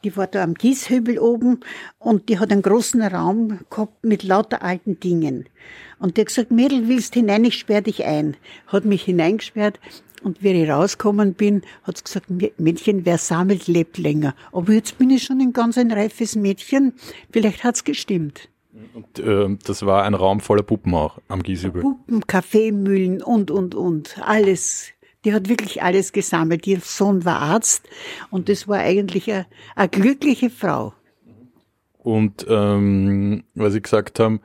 die 0.03 0.15
war 0.15 0.27
da 0.27 0.43
am 0.43 0.53
Gießhübel 0.53 1.17
oben 1.17 1.61
und 1.97 2.29
die 2.29 2.37
hat 2.37 2.51
einen 2.51 2.61
großen 2.61 3.01
Raum 3.01 3.59
gehabt 3.69 4.03
mit 4.03 4.23
lauter 4.23 4.61
alten 4.61 4.99
Dingen. 4.99 5.49
Und 5.99 6.17
die 6.17 6.21
hat 6.21 6.27
gesagt, 6.27 6.51
Mädel, 6.51 6.87
willst 6.87 7.15
hinein, 7.15 7.43
ich 7.45 7.57
sperr 7.57 7.81
dich 7.81 8.05
ein. 8.05 8.37
Hat 8.67 8.85
mich 8.85 9.03
hineingesperrt 9.03 9.79
und 10.23 10.43
wie 10.43 10.49
ich 10.49 10.69
rausgekommen 10.69 11.33
bin, 11.33 11.63
hat 11.83 11.97
sie 11.97 12.03
gesagt, 12.03 12.27
Mädchen, 12.59 13.05
wer 13.05 13.17
sammelt, 13.17 13.67
lebt 13.67 13.97
länger. 13.97 14.35
Aber 14.51 14.71
jetzt 14.71 14.97
bin 14.99 15.09
ich 15.09 15.23
schon 15.23 15.41
ein 15.41 15.53
ganz 15.53 15.77
ein 15.77 15.91
reifes 15.91 16.35
Mädchen. 16.35 16.93
Vielleicht 17.31 17.63
hat's 17.63 17.83
gestimmt. 17.83 18.47
Und 18.93 19.19
äh, 19.19 19.57
das 19.65 19.85
war 19.85 20.03
ein 20.03 20.13
Raum 20.13 20.39
voller 20.39 20.63
Puppen 20.63 20.93
auch 20.93 21.19
am 21.27 21.41
Gieshübel. 21.41 21.81
Puppen, 21.81 22.25
Kaffeemühlen 22.27 23.21
und, 23.21 23.51
und, 23.51 23.75
und. 23.75 24.17
Alles 24.21 24.93
die 25.25 25.33
hat 25.33 25.49
wirklich 25.49 25.83
alles 25.83 26.11
gesammelt. 26.11 26.65
Ihr 26.67 26.79
Sohn 26.81 27.25
war 27.25 27.39
Arzt 27.41 27.87
und 28.29 28.49
das 28.49 28.67
war 28.67 28.79
eigentlich 28.79 29.31
eine, 29.31 29.45
eine 29.75 29.89
glückliche 29.89 30.49
Frau. 30.49 30.93
Und 31.97 32.45
ähm, 32.49 33.43
weil 33.53 33.71
Sie 33.71 33.81
gesagt 33.81 34.19
haben, 34.19 34.41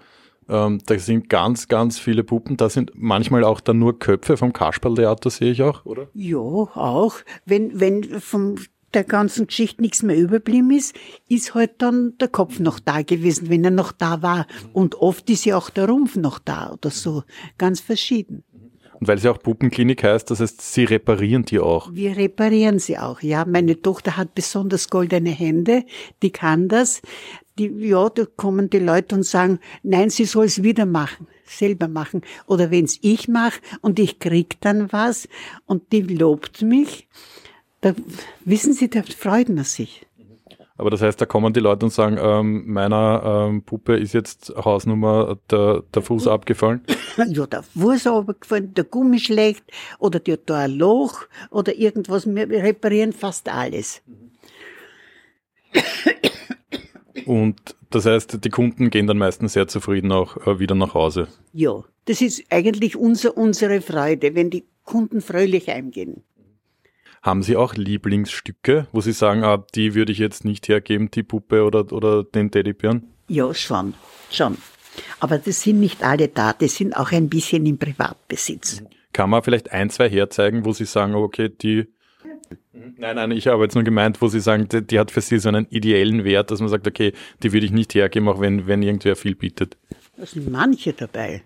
ähm, 0.49 0.80
da 0.87 0.99
sind 0.99 1.28
ganz, 1.28 1.68
ganz 1.68 1.99
viele 1.99 2.23
Puppen. 2.23 2.56
Da 2.56 2.68
sind 2.68 2.92
manchmal 2.95 3.45
auch 3.45 3.61
dann 3.61 3.78
nur 3.78 3.99
Köpfe 3.99 4.37
vom 4.37 4.52
Kasperltheater, 4.52 5.30
sehe 5.30 5.52
ich 5.52 5.62
auch, 5.62 5.85
oder? 5.87 6.09
Ja, 6.14 6.38
auch. 6.38 7.16
Wenn, 7.45 7.80
wenn 7.80 8.21
vom 8.21 8.56
der 8.95 9.04
ganzen 9.04 9.47
Geschichte 9.47 9.83
nichts 9.83 10.02
mehr 10.02 10.16
überblieben 10.16 10.71
ist, 10.71 10.95
ist 11.28 11.54
halt 11.54 11.83
dann 11.83 12.16
der 12.18 12.28
Kopf 12.28 12.61
noch 12.61 12.78
da 12.78 13.02
gewesen, 13.02 13.50
wenn 13.50 13.64
er 13.64 13.71
noch 13.71 13.92
da 13.92 14.23
war. 14.23 14.47
Und 14.73 14.95
oft 14.95 15.28
ist 15.28 15.45
ja 15.45 15.56
auch 15.56 15.68
der 15.71 15.88
Rumpf 15.88 16.16
noch 16.16 16.38
da 16.38 16.73
oder 16.73 16.90
so. 16.90 17.25
Ganz 17.59 17.80
verschieden. 17.80 18.42
Und 18.99 19.09
weil 19.09 19.19
es 19.19 19.25
ja 19.25 19.31
auch 19.31 19.38
Puppenklinik 19.38 20.03
heißt, 20.03 20.31
das 20.31 20.41
heißt, 20.41 20.62
Sie 20.62 20.85
reparieren 20.85 21.45
die 21.45 21.59
auch. 21.59 21.93
Wir 21.93 22.17
reparieren 22.17 22.79
sie 22.79 22.99
auch, 22.99 23.21
ja. 23.21 23.45
Meine 23.45 23.81
Tochter 23.81 24.17
hat 24.17 24.35
besonders 24.35 24.88
goldene 24.88 25.31
Hände, 25.31 25.85
die 26.23 26.31
kann 26.31 26.69
das. 26.69 27.03
Die, 27.59 27.67
ja, 27.67 28.09
da 28.09 28.25
kommen 28.37 28.71
die 28.71 28.79
Leute 28.79 29.15
und 29.15 29.25
sagen, 29.25 29.61
nein, 29.83 30.11
sie 30.11 30.25
soll 30.25 30.47
es 30.47 30.62
wieder 30.62 30.87
machen, 30.87 31.26
selber 31.45 31.88
machen. 31.88 32.23
Oder 32.47 32.71
wenn's 32.71 32.99
ich 33.03 33.29
mache 33.29 33.61
und 33.81 33.99
ich 33.99 34.19
krieg 34.19 34.61
dann 34.61 34.93
was 34.93 35.29
und 35.65 35.93
die 35.93 36.03
lobt 36.03 36.62
mich, 36.62 37.09
da 37.81 37.95
wissen 38.45 38.73
Sie, 38.73 38.88
da 38.88 39.03
freut 39.03 39.49
man 39.49 39.65
sich. 39.65 40.06
Aber 40.78 40.90
das 40.90 41.00
heißt, 41.00 41.21
da 41.21 41.26
kommen 41.26 41.52
die 41.54 41.61
Leute 41.61 41.87
und 41.87 41.92
sagen, 41.92 42.18
ähm, 42.21 42.71
meiner 42.71 43.49
ähm, 43.49 43.62
Puppe 43.62 43.97
ist 43.97 44.12
jetzt 44.12 44.52
Hausnummer 44.56 45.38
der, 45.50 45.83
der 45.95 46.02
Fuß 46.02 46.28
abgefallen. 46.28 46.83
Ja, 47.28 47.47
der 47.47 47.62
Fuß 47.62 48.06
abgefallen, 48.09 48.75
der 48.75 48.85
Gummi 48.85 49.18
schlecht 49.18 49.64
oder 49.99 50.21
die 50.21 50.35
hat 50.35 50.42
da 50.47 50.59
ein 50.59 50.73
Loch 50.73 51.23
oder 51.50 51.75
irgendwas. 51.75 52.26
Wir 52.26 52.50
reparieren 52.50 53.14
fast 53.14 53.49
alles. 53.49 54.02
Und 57.25 57.59
das 57.90 58.04
heißt, 58.04 58.45
die 58.45 58.50
Kunden 58.50 58.90
gehen 58.90 59.06
dann 59.06 59.16
meistens 59.16 59.54
sehr 59.54 59.66
zufrieden 59.66 60.12
auch 60.12 60.37
äh, 60.47 60.59
wieder 60.59 60.75
nach 60.75 60.92
Hause. 60.92 61.28
Ja, 61.54 61.85
das 62.04 62.21
ist 62.21 62.45
eigentlich 62.50 62.97
unser, 62.97 63.37
unsere 63.37 63.80
Freude, 63.80 64.35
wenn 64.35 64.50
die 64.50 64.64
Kunden 64.85 65.23
fröhlich 65.23 65.68
heimgehen. 65.68 66.23
Haben 67.23 67.42
Sie 67.42 67.56
auch 67.56 67.75
Lieblingsstücke, 67.75 68.87
wo 68.92 69.00
Sie 69.00 69.12
sagen, 69.12 69.44
ah, 69.44 69.64
die 69.75 69.94
würde 69.94 70.12
ich 70.12 70.18
jetzt 70.18 70.44
nicht 70.44 70.68
hergeben, 70.68 71.11
die 71.11 71.23
Puppe 71.23 71.64
oder, 71.64 71.92
oder 71.92 72.25
den 72.25 72.50
Teddybären? 72.50 73.12
Ja, 73.28 73.52
schon, 73.54 73.94
schon. 74.30 74.56
Aber 75.20 75.38
das 75.38 75.62
sind 75.62 75.80
nicht 75.80 76.02
alle 76.02 76.28
da, 76.28 76.52
das 76.52 76.76
sind 76.76 76.96
auch 76.96 77.12
ein 77.12 77.28
bisschen 77.28 77.66
im 77.66 77.78
Privatbesitz. 77.78 78.82
Kann 79.12 79.30
man 79.30 79.42
vielleicht 79.42 79.73
ein, 79.73 79.90
zwei 79.90 80.08
herzeigen, 80.08 80.64
wo 80.64 80.73
Sie 80.73 80.85
sagen, 80.85 81.14
okay, 81.14 81.49
die. 81.49 81.87
Nein, 82.73 83.16
nein, 83.16 83.30
ich 83.32 83.49
habe 83.49 83.62
jetzt 83.64 83.75
nur 83.75 83.85
gemeint, 83.85 84.20
wo 84.23 84.28
Sie 84.28 84.40
sagen, 84.40 84.68
die, 84.68 84.87
die 84.87 84.99
hat 84.99 85.11
für 85.11 85.20
Sie 85.20 85.38
so 85.38 85.49
einen 85.49 85.66
ideellen 85.70 86.25
Wert, 86.25 86.50
dass 86.50 86.61
man 86.61 86.68
sagt, 86.68 86.87
okay, 86.87 87.12
die 87.42 87.52
würde 87.52 87.66
ich 87.66 87.73
nicht 87.73 87.94
hergeben, 87.94 88.28
auch 88.28 88.40
wenn, 88.40 88.66
wenn 88.66 88.82
irgendwer 88.82 89.16
viel 89.16 89.35
bietet. 89.35 89.76
Da 90.16 90.26
sind 90.26 90.50
manche 90.50 90.92
dabei. 90.92 91.42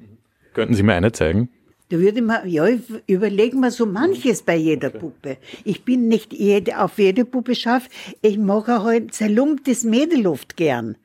Könnten 0.53 0.75
Sie 0.75 0.83
mir 0.83 0.95
eine 0.95 1.13
zeigen? 1.13 1.49
Da 1.91 1.99
würde 1.99 2.23
man, 2.23 2.49
ja, 2.49 2.69
überlegen 3.09 3.59
wir 3.61 3.73
so 3.73 3.85
manches 3.85 4.43
bei 4.43 4.55
jeder 4.55 4.91
Puppe. 4.91 5.39
Ich 5.65 5.85
bin 5.85 6.07
nicht 6.07 6.33
jede, 6.33 6.81
auf 6.81 6.99
jede 6.99 7.25
Puppe 7.25 7.57
scharf. 7.57 7.89
Ich 8.23 8.39
mag 8.39 8.69
auch 8.69 8.85
ein 8.85 9.11
zerlumptes 9.11 9.83
Mädelluft 9.83 10.57
gern. 10.57 10.97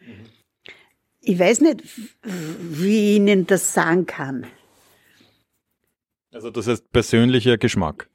Ich 1.22 1.40
weiß 1.40 1.62
nicht, 1.62 1.82
wie 2.24 3.14
ich 3.14 3.16
Ihnen 3.16 3.48
das 3.48 3.74
sagen 3.74 4.06
kann. 4.06 4.46
Also 6.32 6.52
das 6.52 6.68
heißt 6.68 6.92
persönlicher 6.92 7.58
Geschmack. 7.58 8.08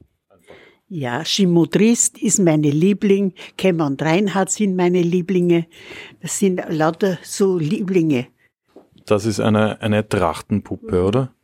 Ja, 0.87 1.25
Schimotrist 1.25 2.19
ist 2.19 2.39
meine 2.39 2.71
Liebling, 2.71 3.33
Kemmer 3.57 3.87
und 3.87 4.01
Reinhardt 4.01 4.51
sind 4.51 4.77
meine 4.77 5.03
Lieblinge. 5.03 5.67
Das 6.21 6.39
sind 6.39 6.63
lauter 6.69 7.19
so 7.25 7.59
Lieblinge. 7.59 8.29
Das 9.07 9.27
ist 9.27 9.41
eine, 9.41 9.81
eine 9.81 10.09
Trachtenpuppe, 10.09 11.03
oder? 11.03 11.35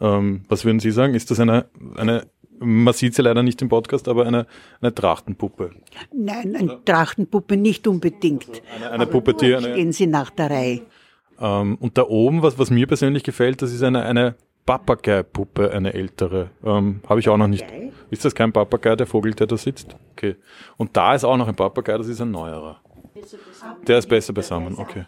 Ähm, 0.00 0.44
was 0.48 0.64
würden 0.64 0.80
Sie 0.80 0.90
sagen? 0.90 1.14
Ist 1.14 1.30
das 1.30 1.40
eine, 1.40 1.66
eine 1.96 2.26
man 2.58 2.94
sieht 2.94 3.14
sie 3.14 3.22
leider 3.22 3.42
nicht 3.42 3.60
im 3.62 3.68
Podcast, 3.68 4.08
aber 4.08 4.26
eine, 4.26 4.46
eine 4.80 4.94
Trachtenpuppe. 4.94 5.70
Nein, 6.12 6.56
eine 6.56 6.84
Trachtenpuppe 6.84 7.56
nicht 7.56 7.86
unbedingt. 7.86 8.48
Also 8.48 8.62
eine, 8.76 8.90
eine 8.90 9.06
Puppe, 9.06 9.34
die 9.34 9.54
eine, 9.54 9.74
Gehen 9.74 9.92
Sie 9.92 10.06
nach 10.06 10.30
der 10.30 10.50
Reihe. 10.50 10.82
Ähm, 11.40 11.76
und 11.80 11.98
da 11.98 12.04
oben, 12.04 12.42
was, 12.42 12.58
was 12.58 12.70
mir 12.70 12.86
persönlich 12.86 13.22
gefällt, 13.22 13.62
das 13.62 13.72
ist 13.72 13.82
eine, 13.82 14.04
eine 14.04 14.36
Papagei-Puppe, 14.66 15.72
eine 15.72 15.92
ältere. 15.92 16.50
Ähm, 16.64 17.00
Habe 17.08 17.20
ich 17.20 17.28
auch 17.28 17.36
noch 17.36 17.48
nicht. 17.48 17.66
Ist 18.10 18.24
das 18.24 18.34
kein 18.34 18.52
Papagei, 18.52 18.96
der 18.96 19.06
Vogel, 19.06 19.34
der 19.34 19.46
da 19.46 19.56
sitzt? 19.56 19.96
Okay. 20.12 20.36
Und 20.76 20.96
da 20.96 21.14
ist 21.14 21.24
auch 21.24 21.36
noch 21.36 21.48
ein 21.48 21.56
Papagei, 21.56 21.98
das 21.98 22.08
ist 22.08 22.20
ein 22.20 22.30
neuerer. 22.30 22.80
Der 23.86 23.98
ist 23.98 24.08
besser 24.08 24.32
beisammen, 24.32 24.76
okay. 24.78 25.04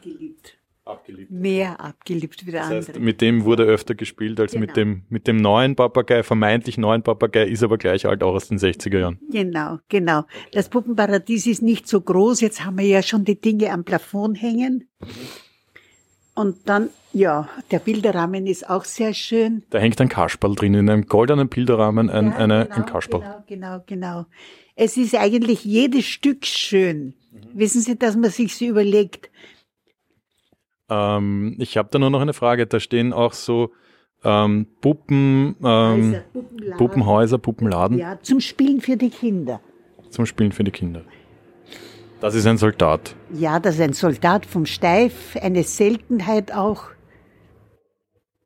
Abgeliebt. 0.87 1.33
Mehr 1.33 1.81
abgeliebt 1.81 2.47
wie 2.47 2.53
der 2.53 2.61
das 2.61 2.71
heißt, 2.71 2.89
andere. 2.91 3.03
Mit 3.05 3.21
dem 3.21 3.45
wurde 3.45 3.65
öfter 3.65 3.97
gespielt 3.97 4.39
als 4.39 4.53
Genau. 4.53 4.67
mit, 4.67 4.77
dem, 4.77 5.03
mit 5.09 5.27
dem 5.27 5.37
neuen 5.37 5.75
Papagei, 5.75 6.23
vermeintlich 6.23 6.79
neuen 6.79 7.03
Papagei, 7.03 7.45
ist 7.49 7.65
aber 7.65 7.77
gleich 7.77 8.07
alt, 8.07 8.23
auch 8.23 8.35
aus 8.35 8.47
den 8.47 8.59
60er 8.59 8.99
Jahren. 9.01 9.19
Genau, 9.31 9.79
genau. 9.89 10.23
Das 10.53 10.69
Puppenparadies 10.69 11.49
ist 11.49 11.61
nicht 11.63 11.89
so 11.89 12.01
groß. 12.01 12.41
Jetzt 12.41 12.65
haben 12.65 12.79
wir 12.79 12.87
ja 12.87 13.03
schon 13.03 13.25
die 13.25 13.41
Dinge 13.41 13.73
am 13.73 13.83
Plafond 13.83 14.41
hängen. 14.41 14.89
Und 16.37 16.69
dann, 16.69 16.91
ja, 17.13 17.49
der 17.71 17.81
Bilderrahmen 17.81 18.47
ist 18.47 18.71
auch 18.71 18.85
sehr 18.85 19.13
schön. 19.13 19.65
Da 19.71 19.79
hängt 19.79 20.01
ein 20.01 20.09
Kasperl 20.09 20.55
drin, 20.55 20.75
in 20.75 20.89
einem 20.89 21.07
goldenen 21.07 21.49
Bilderrahmen 21.49 22.11
ein, 22.11 22.27
Ja, 22.27 22.37
eine, 22.37 22.65
genau, 22.67 22.77
ein 22.77 22.87
Kasperl. 22.87 23.21
Genau, 23.21 23.43
genau, 23.47 23.85
genau. 23.87 24.27
Es 24.77 24.97
ist 24.97 25.15
eigentlich 25.17 25.65
jedes 25.65 26.05
Stück 26.05 26.45
schön. 26.47 27.15
Wissen 27.55 27.81
Sie, 27.81 27.99
dass 27.99 28.17
man 28.17 28.31
sich 28.31 28.55
so 28.55 28.67
überlegt, 28.67 29.31
Ähm, 30.89 31.57
ich 31.59 31.77
habe 31.77 31.89
da 31.91 31.99
nur 31.99 32.11
noch 32.11 32.21
eine 32.21 32.33
Frage. 32.35 32.67
Da 32.67 32.81
stehen 32.81 33.13
auch 33.13 33.33
so 33.33 33.73
ähm, 34.25 34.67
Puppen, 34.81 35.57
ähm, 35.63 36.13
Häuser, 36.13 36.21
Puppenladen. 36.33 36.77
Puppenhäuser, 36.77 37.39
Puppenladen 37.39 37.99
ja, 37.99 38.19
zum 38.23 38.41
Spielen 38.41 38.81
für 38.81 38.97
die 38.97 39.11
Kinder. 39.11 39.61
zum 40.11 40.27
Spielen 40.27 40.53
für 40.53 40.65
die 40.65 40.71
Kinder. 40.71 41.03
Das 42.21 42.35
ist 42.35 42.47
ein 42.47 42.57
Soldat. 42.57 43.15
Ja, 43.33 43.61
das 43.61 43.75
ist 43.77 43.81
ein 43.83 43.93
Soldat 43.93 44.47
vom 44.47 44.65
Steif, 44.65 45.37
eine 45.41 45.63
Seltenheit 45.63 46.53
auch. 46.53 46.85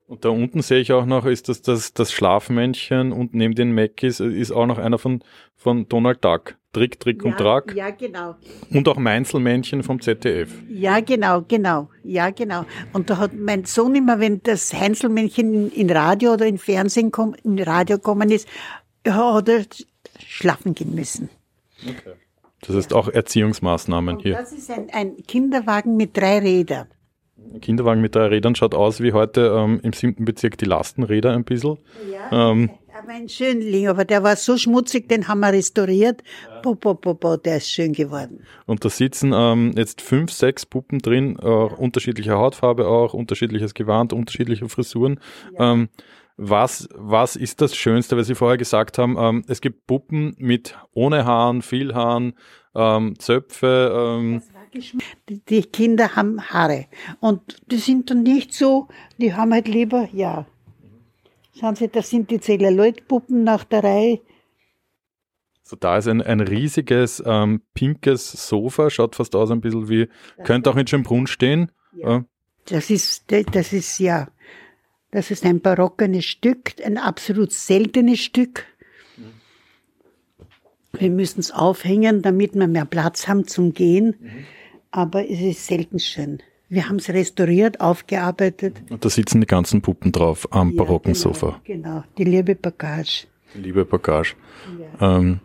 Und 0.07 0.25
da 0.25 0.31
unten 0.31 0.61
sehe 0.61 0.81
ich 0.81 0.93
auch 0.93 1.07
noch, 1.07 1.25
ist 1.25 1.49
das 1.49 1.63
das, 1.63 1.95
das 1.95 2.13
Schlafmännchen 2.13 3.13
und 3.13 3.33
neben 3.33 3.55
den 3.55 3.73
Mackies 3.73 4.19
ist 4.19 4.51
auch 4.51 4.67
noch 4.67 4.79
einer 4.79 4.99
von, 4.99 5.23
von 5.55 5.87
Donald 5.89 6.25
Duck. 6.25 6.57
Trick, 6.73 7.01
Trick 7.01 7.25
und 7.25 7.33
ja, 7.33 7.37
Track. 7.37 7.75
Ja, 7.75 7.91
genau. 7.91 8.37
Und 8.73 8.87
auch 8.89 8.97
Meinzelmännchen 8.97 9.83
vom 9.83 10.01
ZDF. 10.01 10.51
Ja, 10.69 11.01
genau, 11.01 11.43
genau. 11.43 11.91
Ja, 12.05 12.31
genau. 12.31 12.65
Und 12.93 13.11
da 13.11 13.19
hat 13.19 13.35
mein 13.35 13.65
Sohn 13.65 13.97
immer, 13.97 14.21
wenn 14.21 14.41
das 14.43 14.73
Heinzelmännchen 14.73 15.73
in, 15.73 15.91
Radio 15.91 16.35
oder 16.35 16.47
in 16.47 16.59
Fernsehen 16.59 17.11
kom, 17.11 17.35
in 17.43 17.59
Radio 17.59 17.97
gekommen 17.97 18.31
ist, 18.31 18.47
ja, 19.05 19.35
hat 19.35 19.49
er 19.49 19.65
schlafen 20.25 20.75
gehen 20.75 20.95
müssen. 20.95 21.29
Das 22.61 22.77
heißt 22.77 22.95
auch 22.95 23.09
Erziehungsmaßnahmen 23.09 24.17
Und 24.17 24.23
hier. 24.23 24.37
das 24.37 24.53
ist 24.53 24.71
ein, 24.71 24.91
ein 24.93 25.17
Kinderwagen 25.27 25.97
mit 25.97 26.17
drei 26.17 26.39
Rädern. 26.39 26.87
Ein 27.53 27.61
Kinderwagen 27.61 28.01
mit 28.01 28.15
drei 28.15 28.27
Rädern 28.27 28.55
schaut 28.55 28.75
aus 28.75 29.01
wie 29.01 29.13
heute 29.13 29.53
ähm, 29.57 29.81
im 29.83 29.93
siebten 29.93 30.25
Bezirk 30.25 30.57
die 30.59 30.67
Lastenräder 30.67 31.33
ein 31.33 31.43
bisschen. 31.45 31.79
Ja. 32.13 32.51
Ähm, 32.51 32.71
Aber 33.11 33.19
ein 33.19 33.29
Schönling, 33.29 33.89
aber 33.89 34.05
der 34.05 34.23
war 34.23 34.37
so 34.37 34.57
schmutzig, 34.57 35.09
den 35.09 35.27
haben 35.27 35.41
wir 35.41 35.53
restauriert. 35.53 36.23
Bo, 36.63 36.77
bo, 36.77 36.95
bo, 36.95 37.15
bo, 37.15 37.37
der 37.37 37.57
ist 37.57 37.69
schön 37.69 37.93
geworden. 37.93 38.45
Und 38.67 38.85
da 38.85 38.89
sitzen 38.89 39.33
ähm, 39.35 39.73
jetzt 39.77 40.01
fünf, 40.01 40.31
sechs 40.31 40.65
Puppen 40.65 41.01
drin, 41.01 41.37
äh, 41.43 41.45
unterschiedlicher 41.45 42.39
Hautfarbe 42.39 42.87
auch, 42.87 43.13
unterschiedliches 43.13 43.75
Gewand, 43.75 44.13
unterschiedliche 44.13 44.69
Frisuren. 44.69 45.19
Ähm, 45.59 45.89
was, 46.37 46.89
was 46.95 47.35
ist 47.35 47.61
das 47.61 47.75
Schönste, 47.75 48.17
weil 48.17 48.23
Sie 48.23 48.37
vorher 48.37 48.59
gesagt 48.59 48.97
haben, 48.97 49.17
ähm, 49.19 49.45
es 49.49 49.61
gibt 49.61 49.89
Puppen 49.89 50.37
mit 50.39 50.77
ohne 50.93 51.25
Haaren, 51.25 51.63
viel 51.63 51.95
Haaren, 51.95 52.35
ähm, 52.77 53.19
Zöpfe. 53.19 53.93
Ähm, 53.93 54.43
Die, 55.29 55.41
die 55.45 55.63
Kinder 55.63 56.15
haben 56.15 56.41
Haare. 56.41 56.87
Und 57.19 57.61
die 57.73 57.79
sind 57.79 58.09
dann 58.09 58.23
nicht 58.23 58.55
so, 58.55 58.87
die 59.19 59.35
haben 59.35 59.53
halt 59.53 59.67
lieber, 59.67 60.09
ja. 60.13 60.47
Schauen 61.61 61.77
Sie, 61.77 61.89
das 61.89 62.09
sind 62.09 62.31
die 62.31 62.41
Zelluloidpuppen 62.41 63.45
nach 63.45 63.65
der 63.65 63.85
Reihe. 63.85 64.21
so 65.63 65.77
da 65.77 65.99
ist 65.99 66.09
ein, 66.09 66.23
ein 66.23 66.41
riesiges 66.41 67.23
ähm, 67.27 67.63
pinkes 67.75 68.49
Sofa, 68.49 68.89
schaut 68.89 69.15
fast 69.15 69.35
aus 69.37 69.51
ein 69.51 69.61
bisschen 69.61 69.89
wie, 69.89 70.09
könnte 70.45 70.71
auch 70.71 70.77
in 70.77 70.87
Schönbrunn 70.87 71.27
stehen. 71.27 71.71
Äh, 72.03 72.21
Das 72.67 72.89
ist, 72.89 73.31
das 73.31 73.73
ist 73.73 73.99
ja, 73.99 74.29
das 75.11 75.31
ist 75.31 75.45
ein 75.45 75.61
barockenes 75.61 76.25
Stück, 76.25 76.75
ein 76.85 76.97
absolut 76.97 77.53
seltenes 77.53 78.21
Stück. 78.21 78.65
Wir 80.93 81.11
müssen 81.11 81.41
es 81.41 81.53
aufhängen, 81.53 82.23
damit 82.23 82.55
wir 82.55 82.67
mehr 82.67 82.85
Platz 82.85 83.29
haben 83.29 83.47
zum 83.47 83.75
Gehen. 83.75 84.47
Aber 84.91 85.29
es 85.29 85.41
ist 85.41 85.67
selten 85.67 85.99
schön. 85.99 86.43
Wir 86.71 86.89
haben 86.89 86.97
es 86.97 87.09
restauriert, 87.09 87.81
aufgearbeitet. 87.81 88.81
und 88.91 89.05
da 89.05 89.11
sitzen 89.11 89.41
die 89.41 89.47
ganzen 89.49 89.83
Puppen 89.83 90.13
drauf 90.13 90.47
am 90.53 90.71
Ja, 90.71 90.77
barocken 90.77 91.15
genau, 91.15 91.23
Sofa. 91.23 91.61
Genau, 91.65 92.05
die 92.17 92.23
liebe 92.23 92.55
Bagage. 92.55 93.27
Liebe 93.55 93.85
Bagage. 93.85 94.37
Ähm, 95.01 95.41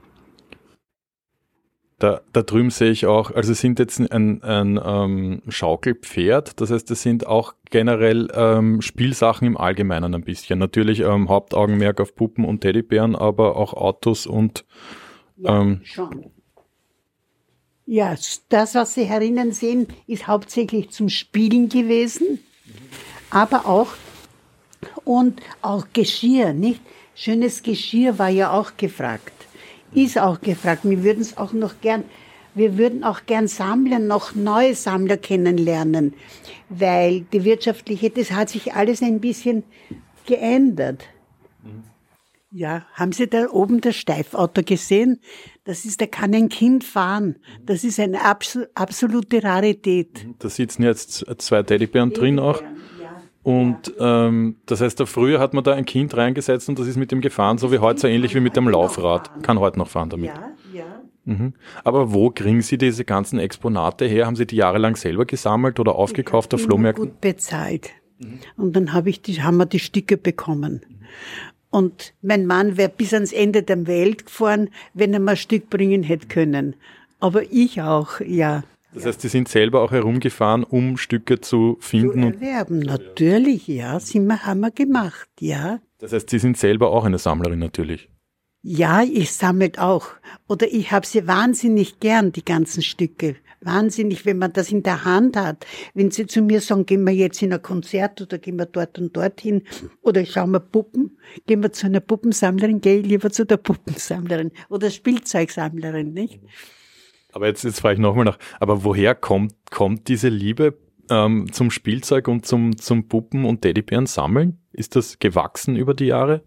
da, 1.98 2.22
da 2.32 2.44
drüben 2.44 2.70
sehe 2.70 2.91
ich 2.91 3.08
auch, 3.08 3.32
also 3.32 3.53
es 3.53 3.60
sind 3.60 3.79
jetzt 3.79 4.00
ein, 4.00 4.44
ein 4.44 4.79
ähm, 4.86 5.41
Schaukelpferd, 5.48 6.62
das 6.62 6.70
heißt, 6.70 6.91
es 6.91 7.01
sind 7.01 7.25
auch 7.25 7.55
generell 7.72 8.27
ähm, 8.36 8.84
Spielsachen 8.84 9.48
im 9.48 9.58
Allgemeinen 9.58 10.13
ein 10.13 10.24
bisschen. 10.24 10.60
Natürlich 10.60 11.00
ähm, 11.00 11.27
Hauptaugenmerk 11.29 12.01
auf 12.01 12.13
Puppen 12.13 12.46
und 12.46 12.62
Teddybären, 12.62 13.15
aber 13.15 13.55
auch 13.55 13.74
Autos 13.74 14.27
und 14.27 14.63
ähm, 15.44 15.82
Schon. 15.84 16.35
Ja, 17.88 18.15
das, 18.50 18.74
was 18.74 18.96
Sie 18.96 19.04
herinnen 19.04 19.51
sehen, 19.51 19.88
ist 20.08 20.25
hauptsächlich 20.25 20.89
zum 20.89 21.08
Spielen 21.08 21.70
gewesen, 21.70 22.39
aber 23.30 23.68
auch 23.68 23.89
und 25.04 25.39
auch 25.62 25.86
Geschirr, 25.94 26.54
nicht? 26.54 26.82
Schönes 27.13 27.62
Geschirr 27.62 28.18
war 28.18 28.30
ja 28.30 28.51
auch 28.51 28.75
gefragt, 28.75 29.34
ist 29.94 30.18
auch 30.18 30.42
gefragt. 30.42 30.82
Wir 30.84 31.04
würden 31.04 31.22
es 31.22 31.38
auch 31.38 31.54
noch 31.54 31.80
gern, 31.82 32.06
wir 32.56 32.75
würden 32.80 33.04
auch 33.04 33.27
gern 33.27 33.48
Sammler, 33.48 34.00
noch 34.00 34.34
neue 34.34 34.74
Sammler 34.74 35.18
kennenlernen, 35.18 36.15
weil 36.70 37.22
die 37.32 37.44
wirtschaftliche, 37.44 38.10
das 38.10 38.32
hat 38.32 38.50
sich 38.50 38.74
alles 38.74 39.04
ein 39.04 39.20
bisschen 39.20 39.63
geändert. 40.25 41.04
Ja, 42.58 42.86
haben 42.94 43.12
Sie 43.12 43.28
da 43.28 43.50
oben 43.50 43.82
das 43.82 43.98
Steifauto 43.98 44.62
gesehen? 44.64 45.20
Das 45.66 45.84
ist, 45.84 46.00
da 46.00 46.06
kann 46.06 46.34
ein 46.34 46.48
Kind 46.48 46.86
fahren. 46.86 47.36
Das 47.66 47.84
ist 47.84 48.00
eine 48.00 48.20
absolute 48.24 49.44
Rarität. 49.44 50.26
Da 50.40 50.48
sitzen 50.48 50.84
jetzt 50.84 51.26
zwei 51.40 51.64
Teddybären 51.64 52.14
drin 52.14 52.40
auch. 52.40 52.64
Und 53.44 53.94
ähm, 54.00 54.56
das 54.68 54.80
heißt, 54.80 54.98
da 54.98 55.06
früher 55.06 55.42
hat 55.42 55.54
man 55.54 55.66
da 55.66 55.74
ein 55.74 55.84
Kind 55.84 56.16
reingesetzt 56.16 56.70
und 56.70 56.80
das 56.80 56.88
ist 56.88 56.96
mit 56.96 57.12
dem 57.12 57.20
gefahren, 57.20 57.58
so 57.58 57.74
wie 57.74 57.80
heute, 57.80 58.00
so 58.00 58.08
ähnlich 58.08 58.34
wie 58.36 58.40
mit 58.40 58.56
dem 58.56 58.70
Laufrad. 58.70 59.44
Kann 59.44 59.60
heute 59.60 59.78
noch 59.78 59.90
fahren 59.90 60.10
damit. 60.10 60.28
Ja, 60.28 60.52
ja. 60.74 61.02
Mhm. 61.26 61.56
Aber 61.84 62.14
wo 62.14 62.30
kriegen 62.30 62.62
Sie 62.62 62.78
diese 62.78 63.04
ganzen 63.04 63.38
Exponate 63.38 64.06
her? 64.06 64.28
Haben 64.28 64.38
Sie 64.38 64.48
die 64.48 64.56
jahrelang 64.56 64.96
selber 64.96 65.26
gesammelt 65.26 65.78
oder 65.82 65.96
aufgekauft 65.96 66.54
auf 66.54 66.62
Flohmärkten? 66.62 67.10
gut 67.10 67.20
bezahlt. 67.20 67.90
Mhm. 68.20 68.40
Und 68.56 68.76
dann 68.78 68.94
hab 68.94 69.08
ich 69.08 69.22
die, 69.22 69.44
haben 69.44 69.58
wir 69.58 69.66
die 69.66 69.80
Stücke 69.80 70.16
bekommen. 70.16 70.82
Und 71.75 72.13
mein 72.22 72.46
Mann 72.46 72.77
wäre 72.77 72.88
bis 72.88 73.13
ans 73.13 73.34
Ende 73.34 73.62
der 73.62 73.86
Welt 73.86 74.27
gefahren, 74.27 74.70
wenn 74.94 75.13
er 75.13 75.20
mal 75.20 75.32
ein 75.32 75.38
Stück 75.38 75.70
bringen 75.70 76.03
hätte 76.03 76.27
können. 76.27 76.77
Aber 77.20 77.44
ich 77.51 77.82
auch, 77.82 78.22
ja. 78.22 78.63
Das 78.94 79.05
heißt, 79.05 79.20
Sie 79.20 79.27
sind 79.27 79.50
selber 79.50 79.82
auch 79.82 79.91
herumgefahren, 79.91 80.63
um 80.63 80.96
Stücke 80.96 81.41
zu 81.41 81.75
finden? 81.82 82.32
Zu 82.32 82.39
erwerben, 82.39 82.79
natürlich, 82.79 83.67
ja. 83.67 84.00
Sind 84.00 84.25
wir, 84.27 84.46
haben 84.46 84.62
wir 84.62 84.72
gemacht, 84.72 85.27
ja. 85.41 85.82
Das 86.00 86.13
heißt, 86.13 86.29
Sie 86.29 86.39
sind 86.39 86.55
selber 86.55 86.91
auch 86.91 87.03
eine 87.03 87.17
Sammlerin 87.17 87.60
natürlich? 87.60 88.08
Ja, 88.62 89.03
ich 89.03 89.34
sammle 89.34 89.74
auch. 89.77 90.08
Oder 90.48 90.72
ich 90.72 90.94
habe 90.94 91.05
sie 91.05 91.27
wahnsinnig 91.27 92.00
gern, 92.00 92.32
die 92.32 92.46
ganzen 92.46 92.84
Stücke. 92.84 93.36
Wahnsinnig, 93.66 94.26
wenn 94.26 94.38
man 94.38 94.54
das 94.54 94.72
in 94.72 94.84
der 94.84 95.04
Hand 95.04 95.36
hat. 95.36 95.66
Wenn 95.94 96.12
sie 96.12 96.28
zu 96.28 96.42
mir 96.42 96.62
sagen, 96.62 96.86
gehen 96.86 97.04
wir 97.04 97.14
jetzt 97.14 97.42
in 97.42 97.52
ein 97.52 97.62
Konzert 97.62 98.22
oder 98.22 98.38
gehen 98.38 98.58
wir 98.58 98.66
dort 98.66 98.98
und 99.00 99.16
dorthin 99.16 99.64
oder 100.02 100.26
schauen 100.26 100.52
wir 100.52 100.60
Puppen, 100.60 101.18
gehen 101.48 101.62
wir 101.62 101.72
zu 101.72 101.88
einer 101.88 102.00
Puppensammlerin, 102.00 102.82
gehe 102.82 103.00
ich 103.00 103.06
lieber 103.06 103.32
zu 103.32 103.46
der 103.46 103.58
Puppensammlerin 103.58 104.52
oder 104.70 104.90
Spielzeugsammlerin, 104.90 106.14
nicht? 106.14 106.40
Aber 107.34 107.48
jetzt, 107.48 107.64
jetzt 107.64 107.82
frage 107.82 107.96
ich 107.96 108.00
nochmal 108.00 108.26
nach, 108.26 108.40
aber 108.60 108.84
woher 108.84 109.14
kommt, 109.14 109.54
kommt 109.70 110.08
diese 110.08 110.30
Liebe 110.30 110.78
ähm, 111.10 111.52
zum 111.52 111.72
Spielzeug 111.72 112.28
und 112.28 112.46
zum, 112.46 112.78
zum 112.78 113.08
Puppen- 113.08 113.46
und 113.46 113.62
Teddybären 113.62 114.06
sammeln? 114.06 114.60
Ist 114.72 114.96
das 114.96 115.20
gewachsen 115.20 115.76
über 115.76 115.94
die 115.94 116.06
Jahre? 116.06 116.44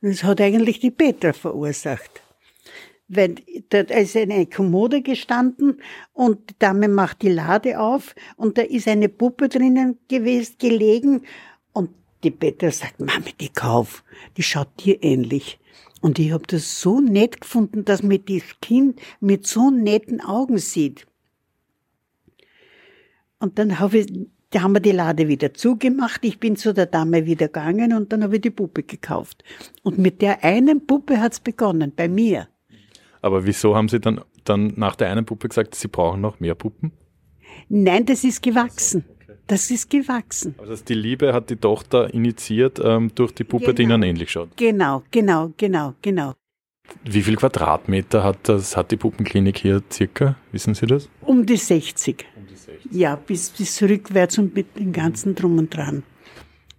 Das 0.00 0.24
hat 0.24 0.40
eigentlich 0.40 0.80
die 0.80 0.90
Petra 0.90 1.32
verursacht. 1.32 2.22
Weil 3.14 3.34
da 3.68 3.80
ist 3.80 4.16
eine 4.16 4.46
Kommode 4.46 5.02
gestanden 5.02 5.82
und 6.14 6.48
die 6.48 6.58
Dame 6.58 6.88
macht 6.88 7.20
die 7.20 7.28
Lade 7.28 7.78
auf 7.78 8.14
und 8.36 8.56
da 8.56 8.62
ist 8.62 8.88
eine 8.88 9.10
Puppe 9.10 9.50
drinnen 9.50 9.98
gewesen, 10.08 10.54
gelegen 10.58 11.22
und 11.72 11.90
die 12.24 12.30
Petra 12.30 12.70
sagt, 12.70 13.00
Mami, 13.00 13.34
die 13.38 13.50
kauf, 13.50 14.02
die 14.38 14.42
schaut 14.42 14.68
dir 14.82 15.02
ähnlich. 15.02 15.58
Und 16.00 16.18
ich 16.18 16.32
habe 16.32 16.46
das 16.46 16.80
so 16.80 17.00
nett 17.00 17.42
gefunden, 17.42 17.84
dass 17.84 18.02
mir 18.02 18.18
das 18.18 18.42
Kind 18.62 18.98
mit 19.20 19.46
so 19.46 19.70
netten 19.70 20.22
Augen 20.22 20.56
sieht. 20.56 21.06
Und 23.38 23.58
dann 23.58 23.78
habe 23.78 23.98
ich 23.98 24.06
da 24.52 24.60
haben 24.60 24.74
wir 24.74 24.80
die 24.80 24.92
Lade 24.92 25.28
wieder 25.28 25.54
zugemacht. 25.54 26.24
Ich 26.24 26.38
bin 26.38 26.56
zu 26.56 26.74
der 26.74 26.84
Dame 26.86 27.24
wieder 27.24 27.46
gegangen 27.46 27.94
und 27.94 28.12
dann 28.12 28.22
habe 28.22 28.36
ich 28.36 28.42
die 28.42 28.50
Puppe 28.50 28.82
gekauft. 28.82 29.42
Und 29.82 29.96
mit 29.96 30.20
der 30.20 30.44
einen 30.44 30.86
Puppe 30.86 31.20
hat's 31.20 31.40
begonnen, 31.40 31.92
bei 31.96 32.06
mir. 32.06 32.48
Aber 33.22 33.46
wieso 33.46 33.74
haben 33.74 33.88
Sie 33.88 34.00
dann, 34.00 34.20
dann 34.44 34.74
nach 34.76 34.96
der 34.96 35.10
einen 35.10 35.24
Puppe 35.24 35.48
gesagt, 35.48 35.74
Sie 35.74 35.88
brauchen 35.88 36.20
noch 36.20 36.40
mehr 36.40 36.54
Puppen? 36.54 36.92
Nein, 37.68 38.04
das 38.04 38.24
ist 38.24 38.42
gewachsen. 38.42 39.04
Das 39.46 39.70
ist 39.70 39.88
gewachsen. 39.90 40.54
Also 40.58 40.82
die 40.84 40.94
Liebe 40.94 41.32
hat 41.32 41.50
die 41.50 41.56
Tochter 41.56 42.12
initiiert 42.12 42.80
ähm, 42.82 43.10
durch 43.14 43.32
die 43.32 43.44
Puppe, 43.44 43.66
genau. 43.66 43.76
die 43.76 43.82
ihnen 43.82 44.02
ähnlich 44.02 44.30
schaut. 44.30 44.56
Genau, 44.56 45.02
genau, 45.10 45.52
genau, 45.56 45.94
genau. 46.02 46.34
Wie 47.04 47.22
viel 47.22 47.36
Quadratmeter 47.36 48.22
hat 48.24 48.38
das, 48.44 48.76
hat 48.76 48.90
die 48.90 48.96
Puppenklinik 48.96 49.58
hier 49.58 49.82
circa? 49.90 50.36
Wissen 50.50 50.74
Sie 50.74 50.86
das? 50.86 51.08
Um 51.20 51.46
die 51.46 51.56
60. 51.56 52.26
Ja, 52.90 53.16
bis, 53.16 53.50
bis 53.50 53.82
rückwärts 53.82 54.38
und 54.38 54.54
mit 54.54 54.76
dem 54.78 54.92
ganzen 54.92 55.34
Drum 55.34 55.58
und 55.58 55.74
Dran. 55.74 56.02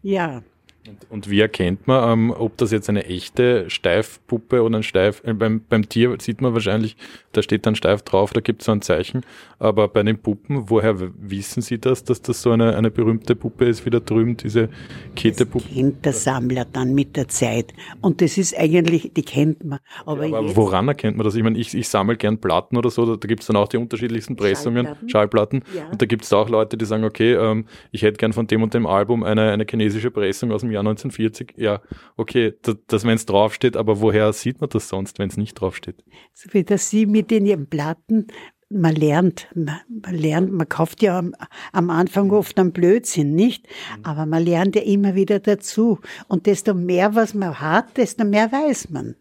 Ja. 0.01 0.43
Und, 0.85 0.97
und, 1.09 1.29
wie 1.29 1.39
erkennt 1.39 1.87
man, 1.87 2.11
ähm, 2.11 2.31
ob 2.37 2.57
das 2.57 2.71
jetzt 2.71 2.89
eine 2.89 3.05
echte 3.05 3.69
Steifpuppe 3.69 4.61
oder 4.63 4.79
ein 4.79 4.83
Steif, 4.83 5.23
äh, 5.23 5.33
beim, 5.33 5.61
beim 5.69 5.87
Tier 5.87 6.13
sieht 6.19 6.41
man 6.41 6.53
wahrscheinlich, 6.53 6.97
da 7.31 7.41
steht 7.41 7.65
dann 7.65 7.75
steif 7.75 8.01
drauf, 8.01 8.33
da 8.33 8.41
gibt 8.41 8.61
es 8.61 8.65
so 8.65 8.73
ein 8.73 8.81
Zeichen, 8.81 9.21
aber 9.59 9.87
bei 9.87 10.03
den 10.03 10.17
Puppen, 10.17 10.69
woher 10.69 10.95
wissen 10.99 11.61
Sie 11.61 11.79
das, 11.79 12.03
dass 12.03 12.21
das 12.21 12.41
so 12.41 12.51
eine, 12.51 12.75
eine 12.75 12.91
berühmte 12.91 13.33
Puppe 13.33 13.63
ist, 13.63 13.85
wie 13.85 13.91
da 13.91 14.01
drüben, 14.01 14.35
diese 14.35 14.67
Kettepuppe? 15.15 15.63
Das 15.63 15.73
kennt 15.73 16.05
der 16.05 16.13
Sammler 16.13 16.65
dann 16.65 16.93
mit 16.93 17.15
der 17.15 17.29
Zeit 17.29 17.73
und 18.01 18.19
das 18.19 18.37
ist 18.37 18.57
eigentlich, 18.57 19.13
die 19.13 19.23
kennt 19.23 19.63
man. 19.63 19.79
Aber, 20.05 20.25
ja, 20.25 20.37
aber 20.37 20.53
woran 20.53 20.89
erkennt 20.89 21.15
man 21.15 21.23
das? 21.23 21.35
Ich 21.35 21.43
meine, 21.43 21.57
ich, 21.57 21.73
ich 21.73 21.87
sammle 21.87 22.17
gern 22.17 22.39
Platten 22.39 22.75
oder 22.75 22.89
so, 22.89 23.05
da, 23.05 23.15
da 23.15 23.27
gibt 23.27 23.39
es 23.39 23.47
dann 23.47 23.55
auch 23.55 23.69
die 23.69 23.77
unterschiedlichsten 23.77 24.35
Pressungen, 24.35 24.85
Schallplatten, 24.85 25.09
Schallplatten 25.09 25.63
ja. 25.73 25.87
und 25.91 26.01
da 26.01 26.05
gibt 26.05 26.25
es 26.25 26.33
auch 26.33 26.49
Leute, 26.49 26.75
die 26.75 26.83
sagen, 26.83 27.05
okay, 27.05 27.35
ähm, 27.35 27.67
ich 27.91 28.01
hätte 28.01 28.17
gern 28.17 28.33
von 28.33 28.47
dem 28.47 28.63
und 28.63 28.73
dem 28.73 28.85
Album 28.85 29.23
eine, 29.23 29.49
eine 29.51 29.65
chinesische 29.69 30.11
Pressung 30.11 30.51
aus 30.51 30.59
dem 30.59 30.72
Jahr 30.73 30.81
1940, 30.81 31.53
ja, 31.57 31.81
okay, 32.17 32.53
das, 32.61 32.77
das 32.87 33.03
wenn 33.05 33.15
es 33.15 33.25
draufsteht, 33.25 33.77
aber 33.77 34.01
woher 34.01 34.33
sieht 34.33 34.61
man 34.61 34.69
das 34.69 34.89
sonst, 34.89 35.19
wenn 35.19 35.29
es 35.29 35.37
nicht 35.37 35.53
draufsteht? 35.55 36.03
So 36.33 36.53
wie 36.53 36.63
dass 36.63 36.89
Sie 36.89 37.05
mit 37.05 37.31
den 37.31 37.45
Ihren 37.45 37.67
Platten, 37.67 38.27
man 38.69 38.95
lernt, 38.95 39.47
man, 39.55 39.79
man, 39.87 40.15
lernt, 40.15 40.51
man 40.51 40.67
kauft 40.67 41.01
ja 41.01 41.19
am, 41.19 41.33
am 41.71 41.89
Anfang 41.89 42.31
oft 42.31 42.59
einen 42.59 42.71
Blödsinn, 42.71 43.33
nicht? 43.35 43.67
Mhm. 43.67 44.05
Aber 44.05 44.25
man 44.25 44.43
lernt 44.43 44.75
ja 44.75 44.81
immer 44.81 45.15
wieder 45.15 45.39
dazu. 45.39 45.99
Und 46.27 46.45
desto 46.47 46.73
mehr, 46.73 47.15
was 47.15 47.33
man 47.33 47.59
hat, 47.59 47.97
desto 47.97 48.25
mehr 48.25 48.51
weiß 48.51 48.89
man. 48.89 49.15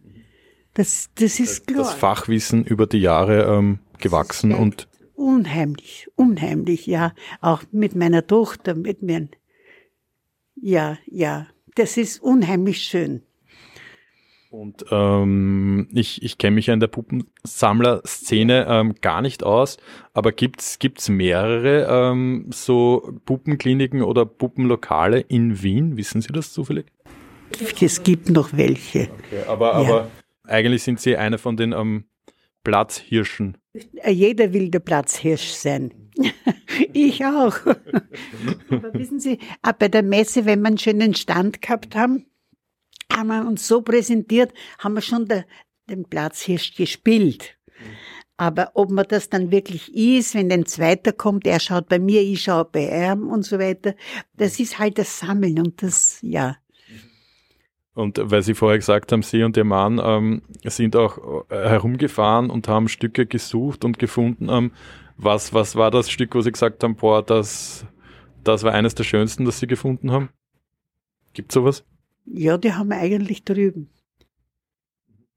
Das, 0.74 1.10
das 1.16 1.38
ist 1.38 1.66
klar. 1.66 1.84
Das 1.84 1.94
Fachwissen 1.94 2.64
über 2.64 2.86
die 2.86 3.00
Jahre 3.00 3.44
ähm, 3.44 3.80
gewachsen 3.98 4.52
und 4.52 4.88
unheimlich, 5.14 6.08
unheimlich, 6.16 6.86
ja. 6.86 7.12
Auch 7.40 7.62
mit 7.70 7.94
meiner 7.94 8.26
Tochter, 8.26 8.74
mit 8.74 9.02
mir. 9.02 9.28
Ja, 10.62 10.96
ja. 11.06 11.48
Das 11.74 11.96
ist 11.96 12.22
unheimlich 12.22 12.84
schön. 12.84 13.22
Und 14.48 14.84
ähm, 14.90 15.88
ich, 15.92 16.22
ich 16.22 16.38
kenne 16.38 16.54
mich 16.54 16.66
ja 16.66 16.74
in 16.74 16.80
der 16.80 16.86
Puppensammler-Szene 16.86 18.66
ähm, 18.68 18.94
gar 19.00 19.22
nicht 19.22 19.42
aus, 19.42 19.78
aber 20.12 20.30
gibt's 20.30 20.78
gibt's 20.78 21.08
mehrere 21.08 21.86
ähm, 21.90 22.46
so 22.52 23.18
Puppenkliniken 23.24 24.02
oder 24.02 24.24
Puppenlokale 24.26 25.20
in 25.20 25.62
Wien? 25.62 25.96
Wissen 25.96 26.20
Sie 26.20 26.32
das 26.32 26.52
zufällig? 26.52 26.86
Es 27.80 28.02
gibt 28.02 28.30
noch 28.30 28.50
welche. 28.52 29.08
Okay, 29.10 29.42
aber, 29.48 29.72
ja. 29.72 29.78
aber 29.78 30.10
eigentlich 30.44 30.82
sind 30.82 31.00
Sie 31.00 31.16
eine 31.16 31.38
von 31.38 31.56
den 31.56 31.72
ähm, 31.72 32.04
Platzhirschen. 32.62 33.56
Jeder 34.06 34.52
will 34.52 34.70
der 34.70 34.80
Platzhirsch 34.80 35.48
sein. 35.48 36.10
ich 36.92 37.24
auch. 37.24 37.56
Aber 38.70 38.94
wissen 38.94 39.20
Sie, 39.20 39.38
auch 39.62 39.72
bei 39.72 39.88
der 39.88 40.02
Messe, 40.02 40.44
wenn 40.46 40.60
wir 40.60 40.68
einen 40.68 40.78
schönen 40.78 41.14
Stand 41.14 41.62
gehabt 41.62 41.94
haben, 41.94 42.26
haben 43.12 43.28
wir 43.28 43.46
uns 43.46 43.66
so 43.66 43.82
präsentiert, 43.82 44.52
haben 44.78 44.94
wir 44.94 45.02
schon 45.02 45.26
der, 45.26 45.44
den 45.88 46.04
Platzhirsch 46.04 46.74
gespielt. 46.74 47.56
Aber 48.36 48.72
ob 48.74 48.90
man 48.90 49.06
das 49.08 49.28
dann 49.28 49.50
wirklich 49.50 49.94
ist, 49.94 50.34
wenn 50.34 50.50
ein 50.50 50.66
Zweiter 50.66 51.12
kommt, 51.12 51.46
er 51.46 51.60
schaut 51.60 51.88
bei 51.88 51.98
mir, 51.98 52.22
ich 52.22 52.42
schaue 52.42 52.64
bei 52.64 53.12
ihm 53.12 53.28
und 53.28 53.44
so 53.44 53.58
weiter, 53.58 53.94
das 54.36 54.58
ist 54.58 54.78
halt 54.78 54.98
das 54.98 55.20
Sammeln 55.20 55.58
und 55.58 55.82
das, 55.82 56.18
ja. 56.22 56.56
Und 57.94 58.18
weil 58.22 58.42
Sie 58.42 58.54
vorher 58.54 58.78
gesagt 58.78 59.12
haben, 59.12 59.22
Sie 59.22 59.42
und 59.42 59.56
Ihr 59.56 59.64
Mann 59.64 60.00
ähm, 60.02 60.42
sind 60.64 60.96
auch 60.96 61.44
äh, 61.50 61.68
herumgefahren 61.68 62.48
und 62.48 62.66
haben 62.66 62.88
Stücke 62.88 63.26
gesucht 63.26 63.84
und 63.84 63.98
gefunden. 63.98 64.48
Ähm, 64.48 64.72
was, 65.18 65.52
was 65.52 65.76
war 65.76 65.90
das 65.90 66.10
Stück, 66.10 66.34
wo 66.34 66.40
Sie 66.40 66.52
gesagt 66.52 66.82
haben, 66.82 66.96
boah, 66.96 67.22
das, 67.22 67.84
das 68.44 68.62
war 68.62 68.72
eines 68.72 68.94
der 68.94 69.04
schönsten, 69.04 69.44
das 69.44 69.58
Sie 69.58 69.66
gefunden 69.66 70.10
haben? 70.10 70.30
Gibt 71.32 71.52
sowas? 71.52 71.84
Ja, 72.24 72.58
die 72.58 72.72
haben 72.72 72.88
wir 72.88 72.98
eigentlich 72.98 73.44
drüben. 73.44 73.90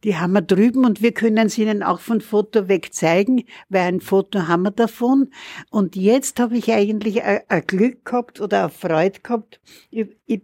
Die 0.03 0.17
haben 0.17 0.33
wir 0.33 0.41
drüben 0.41 0.85
und 0.85 1.01
wir 1.01 1.13
können 1.13 1.49
sie 1.49 1.63
Ihnen 1.63 1.81
auch 1.81 1.99
von 1.99 2.21
Foto 2.21 2.67
weg 2.67 2.93
zeigen, 2.93 3.45
weil 3.69 3.87
ein 3.87 4.01
Foto 4.01 4.47
haben 4.47 4.63
wir 4.63 4.71
davon. 4.71 5.31
Und 5.71 5.95
jetzt 5.95 6.39
habe 6.39 6.57
ich 6.57 6.71
eigentlich 6.71 7.23
ein, 7.23 7.65
Glück 7.65 8.05
gehabt 8.05 8.39
oder 8.39 8.61
eine 8.61 8.69
Freude 8.69 9.19
gehabt. 9.21 9.59
Ich, 9.89 10.15
ich, 10.27 10.43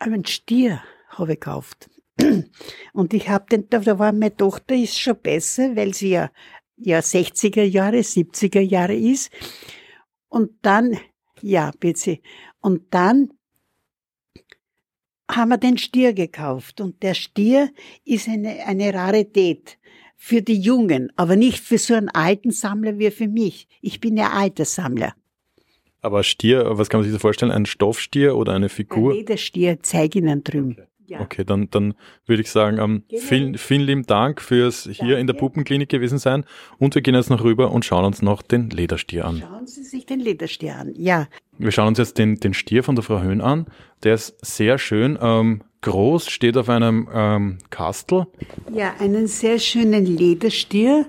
einen 0.00 0.24
Stier 0.24 0.82
habe 1.08 1.34
ich 1.34 1.40
gekauft. 1.40 1.88
Und 2.92 3.14
ich 3.14 3.28
habe 3.28 3.46
den, 3.50 3.68
da 3.70 3.98
war 3.98 4.12
meine 4.12 4.36
Tochter 4.36 4.74
ist 4.74 4.98
schon 4.98 5.16
besser, 5.16 5.76
weil 5.76 5.94
sie 5.94 6.10
ja, 6.10 6.30
ja 6.76 6.98
60er 6.98 7.62
Jahre, 7.62 7.98
70er 7.98 8.60
Jahre 8.60 8.94
ist. 8.94 9.30
Und 10.34 10.50
dann, 10.62 10.98
ja, 11.42 11.70
bitte. 11.78 12.18
Und 12.60 12.92
dann 12.92 13.28
haben 15.30 15.50
wir 15.50 15.58
den 15.58 15.78
Stier 15.78 16.12
gekauft. 16.12 16.80
Und 16.80 17.04
der 17.04 17.14
Stier 17.14 17.70
ist 18.04 18.28
eine, 18.28 18.66
eine 18.66 18.92
Rarität 18.92 19.78
für 20.16 20.42
die 20.42 20.58
Jungen, 20.58 21.12
aber 21.14 21.36
nicht 21.36 21.60
für 21.60 21.78
so 21.78 21.94
einen 21.94 22.08
alten 22.08 22.50
Sammler 22.50 22.98
wie 22.98 23.12
für 23.12 23.28
mich. 23.28 23.68
Ich 23.80 24.00
bin 24.00 24.16
ja 24.16 24.30
alter 24.30 24.64
Sammler. 24.64 25.14
Aber 26.00 26.24
Stier, 26.24 26.64
was 26.78 26.88
kann 26.88 26.98
man 26.98 27.04
sich 27.04 27.12
so 27.12 27.20
vorstellen? 27.20 27.52
Ein 27.52 27.66
Stoffstier 27.66 28.34
oder 28.34 28.54
eine 28.54 28.68
Figur? 28.68 29.12
Ein 29.12 29.18
Lederstier, 29.18 29.78
zeige 29.82 30.18
Ihnen 30.18 30.42
drüben. 30.42 30.72
Okay. 30.72 30.93
Ja. 31.06 31.20
Okay, 31.20 31.44
dann, 31.44 31.68
dann 31.70 31.94
würde 32.26 32.42
ich 32.42 32.50
sagen, 32.50 32.78
ähm, 32.78 33.02
genau. 33.08 33.22
vielen, 33.22 33.58
vielen 33.58 33.82
lieben 33.82 34.06
Dank 34.06 34.40
fürs 34.40 34.84
Danke. 34.84 35.04
hier 35.04 35.18
in 35.18 35.26
der 35.26 35.34
Puppenklinik 35.34 35.88
gewesen 35.88 36.18
sein. 36.18 36.44
Und 36.78 36.94
wir 36.94 37.02
gehen 37.02 37.14
jetzt 37.14 37.30
noch 37.30 37.44
rüber 37.44 37.72
und 37.72 37.84
schauen 37.84 38.04
uns 38.04 38.22
noch 38.22 38.42
den 38.42 38.70
Lederstier 38.70 39.26
an. 39.26 39.40
Schauen 39.40 39.66
Sie 39.66 39.82
sich 39.82 40.06
den 40.06 40.20
Lederstier 40.20 40.76
an, 40.76 40.92
ja. 40.94 41.26
Wir 41.58 41.70
schauen 41.72 41.88
uns 41.88 41.98
jetzt 41.98 42.18
den, 42.18 42.36
den 42.36 42.54
Stier 42.54 42.82
von 42.82 42.94
der 42.94 43.04
Frau 43.04 43.20
Höhn 43.20 43.40
an. 43.40 43.66
Der 44.02 44.14
ist 44.14 44.34
sehr 44.44 44.78
schön. 44.78 45.18
Ähm, 45.20 45.62
groß, 45.82 46.30
steht 46.30 46.56
auf 46.56 46.68
einem 46.68 47.08
ähm, 47.12 47.58
Kastel. 47.70 48.26
Ja, 48.72 48.94
einen 48.98 49.26
sehr 49.26 49.58
schönen 49.58 50.06
Lederstier 50.06 51.06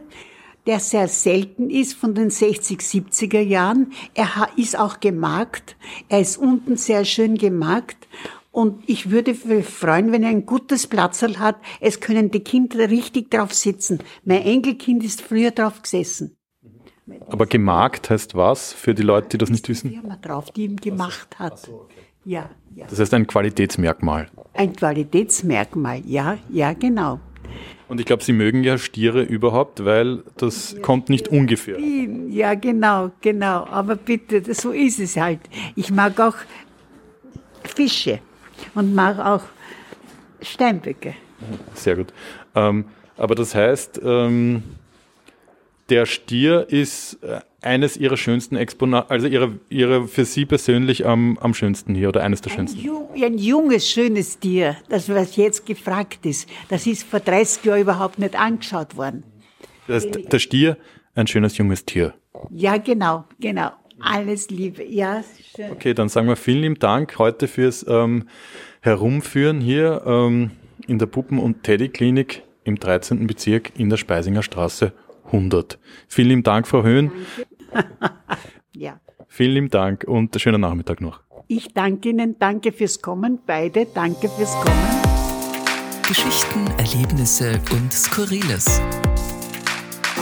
der 0.66 0.80
sehr 0.80 1.08
selten 1.08 1.70
ist 1.70 1.94
von 1.94 2.16
den 2.16 2.30
60, 2.30 2.80
70er 2.80 3.40
Jahren. 3.40 3.94
Er 4.14 4.50
ist 4.58 4.78
auch 4.78 5.00
gemarkt. 5.00 5.76
Er 6.10 6.22
ist 6.22 6.38
unten 6.38 6.76
sehr 6.78 7.06
schön 7.06 7.38
gemarkt. 7.38 8.08
Und 8.56 8.88
ich 8.88 9.12
würde 9.12 9.36
mich 9.44 9.66
freuen, 9.66 10.14
wenn 10.14 10.24
er 10.24 10.30
ein 10.30 10.46
gutes 10.46 10.88
Platzerl 10.88 11.40
hat. 11.40 11.58
Es 11.82 12.00
können 12.00 12.32
die 12.32 12.40
Kinder 12.40 12.90
richtig 12.90 13.30
drauf 13.30 13.54
sitzen. 13.54 14.00
Mein 14.24 14.44
Enkelkind 14.44 15.04
ist 15.04 15.22
früher 15.22 15.52
drauf 15.52 15.82
gesessen. 15.82 16.38
Aber 17.28 17.48
gemarkt 17.48 18.10
heißt 18.10 18.34
was 18.34 18.72
für 18.72 18.94
die 18.96 19.04
Leute, 19.04 19.28
die 19.32 19.40
das 19.40 19.50
nicht 19.50 19.68
wissen? 19.68 19.90
Die 19.90 19.98
Firma 19.98 20.16
drauf, 20.16 20.52
die 20.52 20.64
ihn 20.64 20.78
gemacht 20.78 21.38
hat. 21.38 21.60
So, 21.60 21.82
okay. 21.82 21.96
Ja, 22.24 22.50
ja. 22.74 22.88
Das 22.90 22.98
heißt 22.98 23.14
ein 23.16 23.28
Qualitätsmerkmal. 23.28 24.30
Ein 24.54 24.74
Qualitätsmerkmal, 24.74 26.02
ja, 26.06 26.38
ja, 26.50 26.72
genau. 26.72 27.20
Und 27.90 28.00
ich 28.00 28.06
glaube, 28.06 28.24
Sie 28.24 28.32
mögen 28.32 28.64
ja 28.64 28.78
Stiere 28.78 29.22
überhaupt, 29.22 29.84
weil 29.84 30.24
das 30.38 30.72
ja, 30.72 30.80
kommt 30.80 31.10
nicht 31.10 31.28
ungefähr. 31.28 31.78
Ja, 31.78 32.54
genau, 32.54 33.12
genau. 33.20 33.66
Aber 33.66 33.98
bitte, 33.98 34.54
so 34.54 34.72
ist 34.72 35.02
es 35.02 35.18
halt. 35.18 35.42
Ich 35.76 35.92
mag 35.92 36.18
auch 36.22 36.36
Fische 37.66 38.22
und 38.74 38.94
mag 38.96 39.20
auch 39.20 39.44
Steinböcke. 40.42 41.16
Sehr 41.74 41.96
gut. 41.96 42.14
Ähm, 42.56 42.86
aber 43.18 43.36
das 43.36 43.56
heißt, 43.56 44.02
ähm, 44.04 44.64
der 45.90 46.06
Stier 46.06 46.68
ist 46.70 47.24
äh, 47.24 47.42
eines 47.62 47.98
ihrer 47.98 48.18
schönsten 48.18 48.56
Exponate, 48.56 49.10
also 49.10 49.28
ihre, 49.28 49.60
ihre 49.70 50.08
für 50.08 50.26
Sie 50.26 50.46
persönlich 50.46 51.06
am, 51.06 51.38
am 51.40 51.54
schönsten 51.54 51.96
hier 51.96 52.10
oder 52.10 52.24
eines 52.24 52.42
der 52.42 52.52
ein 52.52 52.56
schönsten? 52.56 52.80
Jung, 52.80 53.10
ein 53.16 53.38
junges, 53.38 53.90
schönes 53.90 54.40
Tier, 54.40 54.78
das 54.90 55.10
was 55.10 55.36
jetzt 55.36 55.66
gefragt 55.66 56.26
ist, 56.26 56.50
das 56.70 56.88
ist 56.88 57.04
vor 57.04 57.20
30 57.20 57.66
Jahren 57.66 57.82
überhaupt 57.82 58.20
nicht 58.20 58.36
angeschaut 58.36 58.98
worden. 58.98 59.24
Das 59.88 60.06
heißt, 60.06 60.32
der 60.32 60.40
Stier, 60.40 60.78
ein 61.14 61.28
schönes 61.28 61.58
junges 61.58 61.86
Tier. 61.86 62.14
Ja, 62.52 62.78
genau, 62.78 63.26
genau. 63.40 63.72
Alles 64.00 64.50
Liebe, 64.50 64.84
ja, 64.84 65.24
schön. 65.56 65.72
Okay, 65.72 65.94
dann 65.94 66.10
sagen 66.10 66.28
wir 66.28 66.36
vielen 66.36 66.62
lieben 66.62 66.80
Dank 66.80 67.18
heute 67.18 67.48
fürs 67.48 67.86
ähm, 67.88 68.28
Herumführen 68.82 69.62
hier 69.62 70.04
ähm, 70.06 70.52
in 70.88 71.00
der 71.00 71.06
Puppen- 71.06 71.40
und 71.40 71.64
Teddy-Klinik 71.64 72.44
im 72.64 72.78
13. 72.78 73.26
Bezirk 73.28 73.72
in 73.78 73.90
der 73.90 73.98
Speisinger 73.98 74.44
Straße 74.44 74.92
100. 75.28 75.80
Vielen 76.08 76.30
lieben 76.30 76.44
Dank, 76.44 76.68
Frau 76.68 76.84
Höhn. 76.84 77.12
ja. 78.74 79.00
Vielen 79.28 79.54
lieben 79.54 79.70
Dank 79.70 80.04
und 80.04 80.40
schönen 80.40 80.62
Nachmittag 80.62 81.02
noch. 81.02 81.22
Ich 81.48 81.74
danke 81.74 82.10
Ihnen, 82.10 82.38
danke 82.40 82.72
fürs 82.72 83.02
Kommen, 83.02 83.40
beide, 83.46 83.86
danke 83.94 84.30
fürs 84.30 84.54
Kommen. 84.56 85.06
Geschichten, 86.08 86.68
Erlebnisse 86.78 87.60
und 87.72 87.92
Skurriles. 87.92 88.82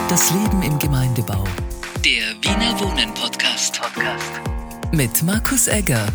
Das 0.08 0.32
Leben 0.32 0.62
im 0.62 0.78
Gemeindebau. 0.78 1.44
Wiener 2.44 2.78
Wohnen 2.78 3.10
Podcast. 3.14 3.80
Podcast. 3.80 4.30
Mit 4.92 5.22
Markus 5.22 5.66
Egger. 5.66 6.06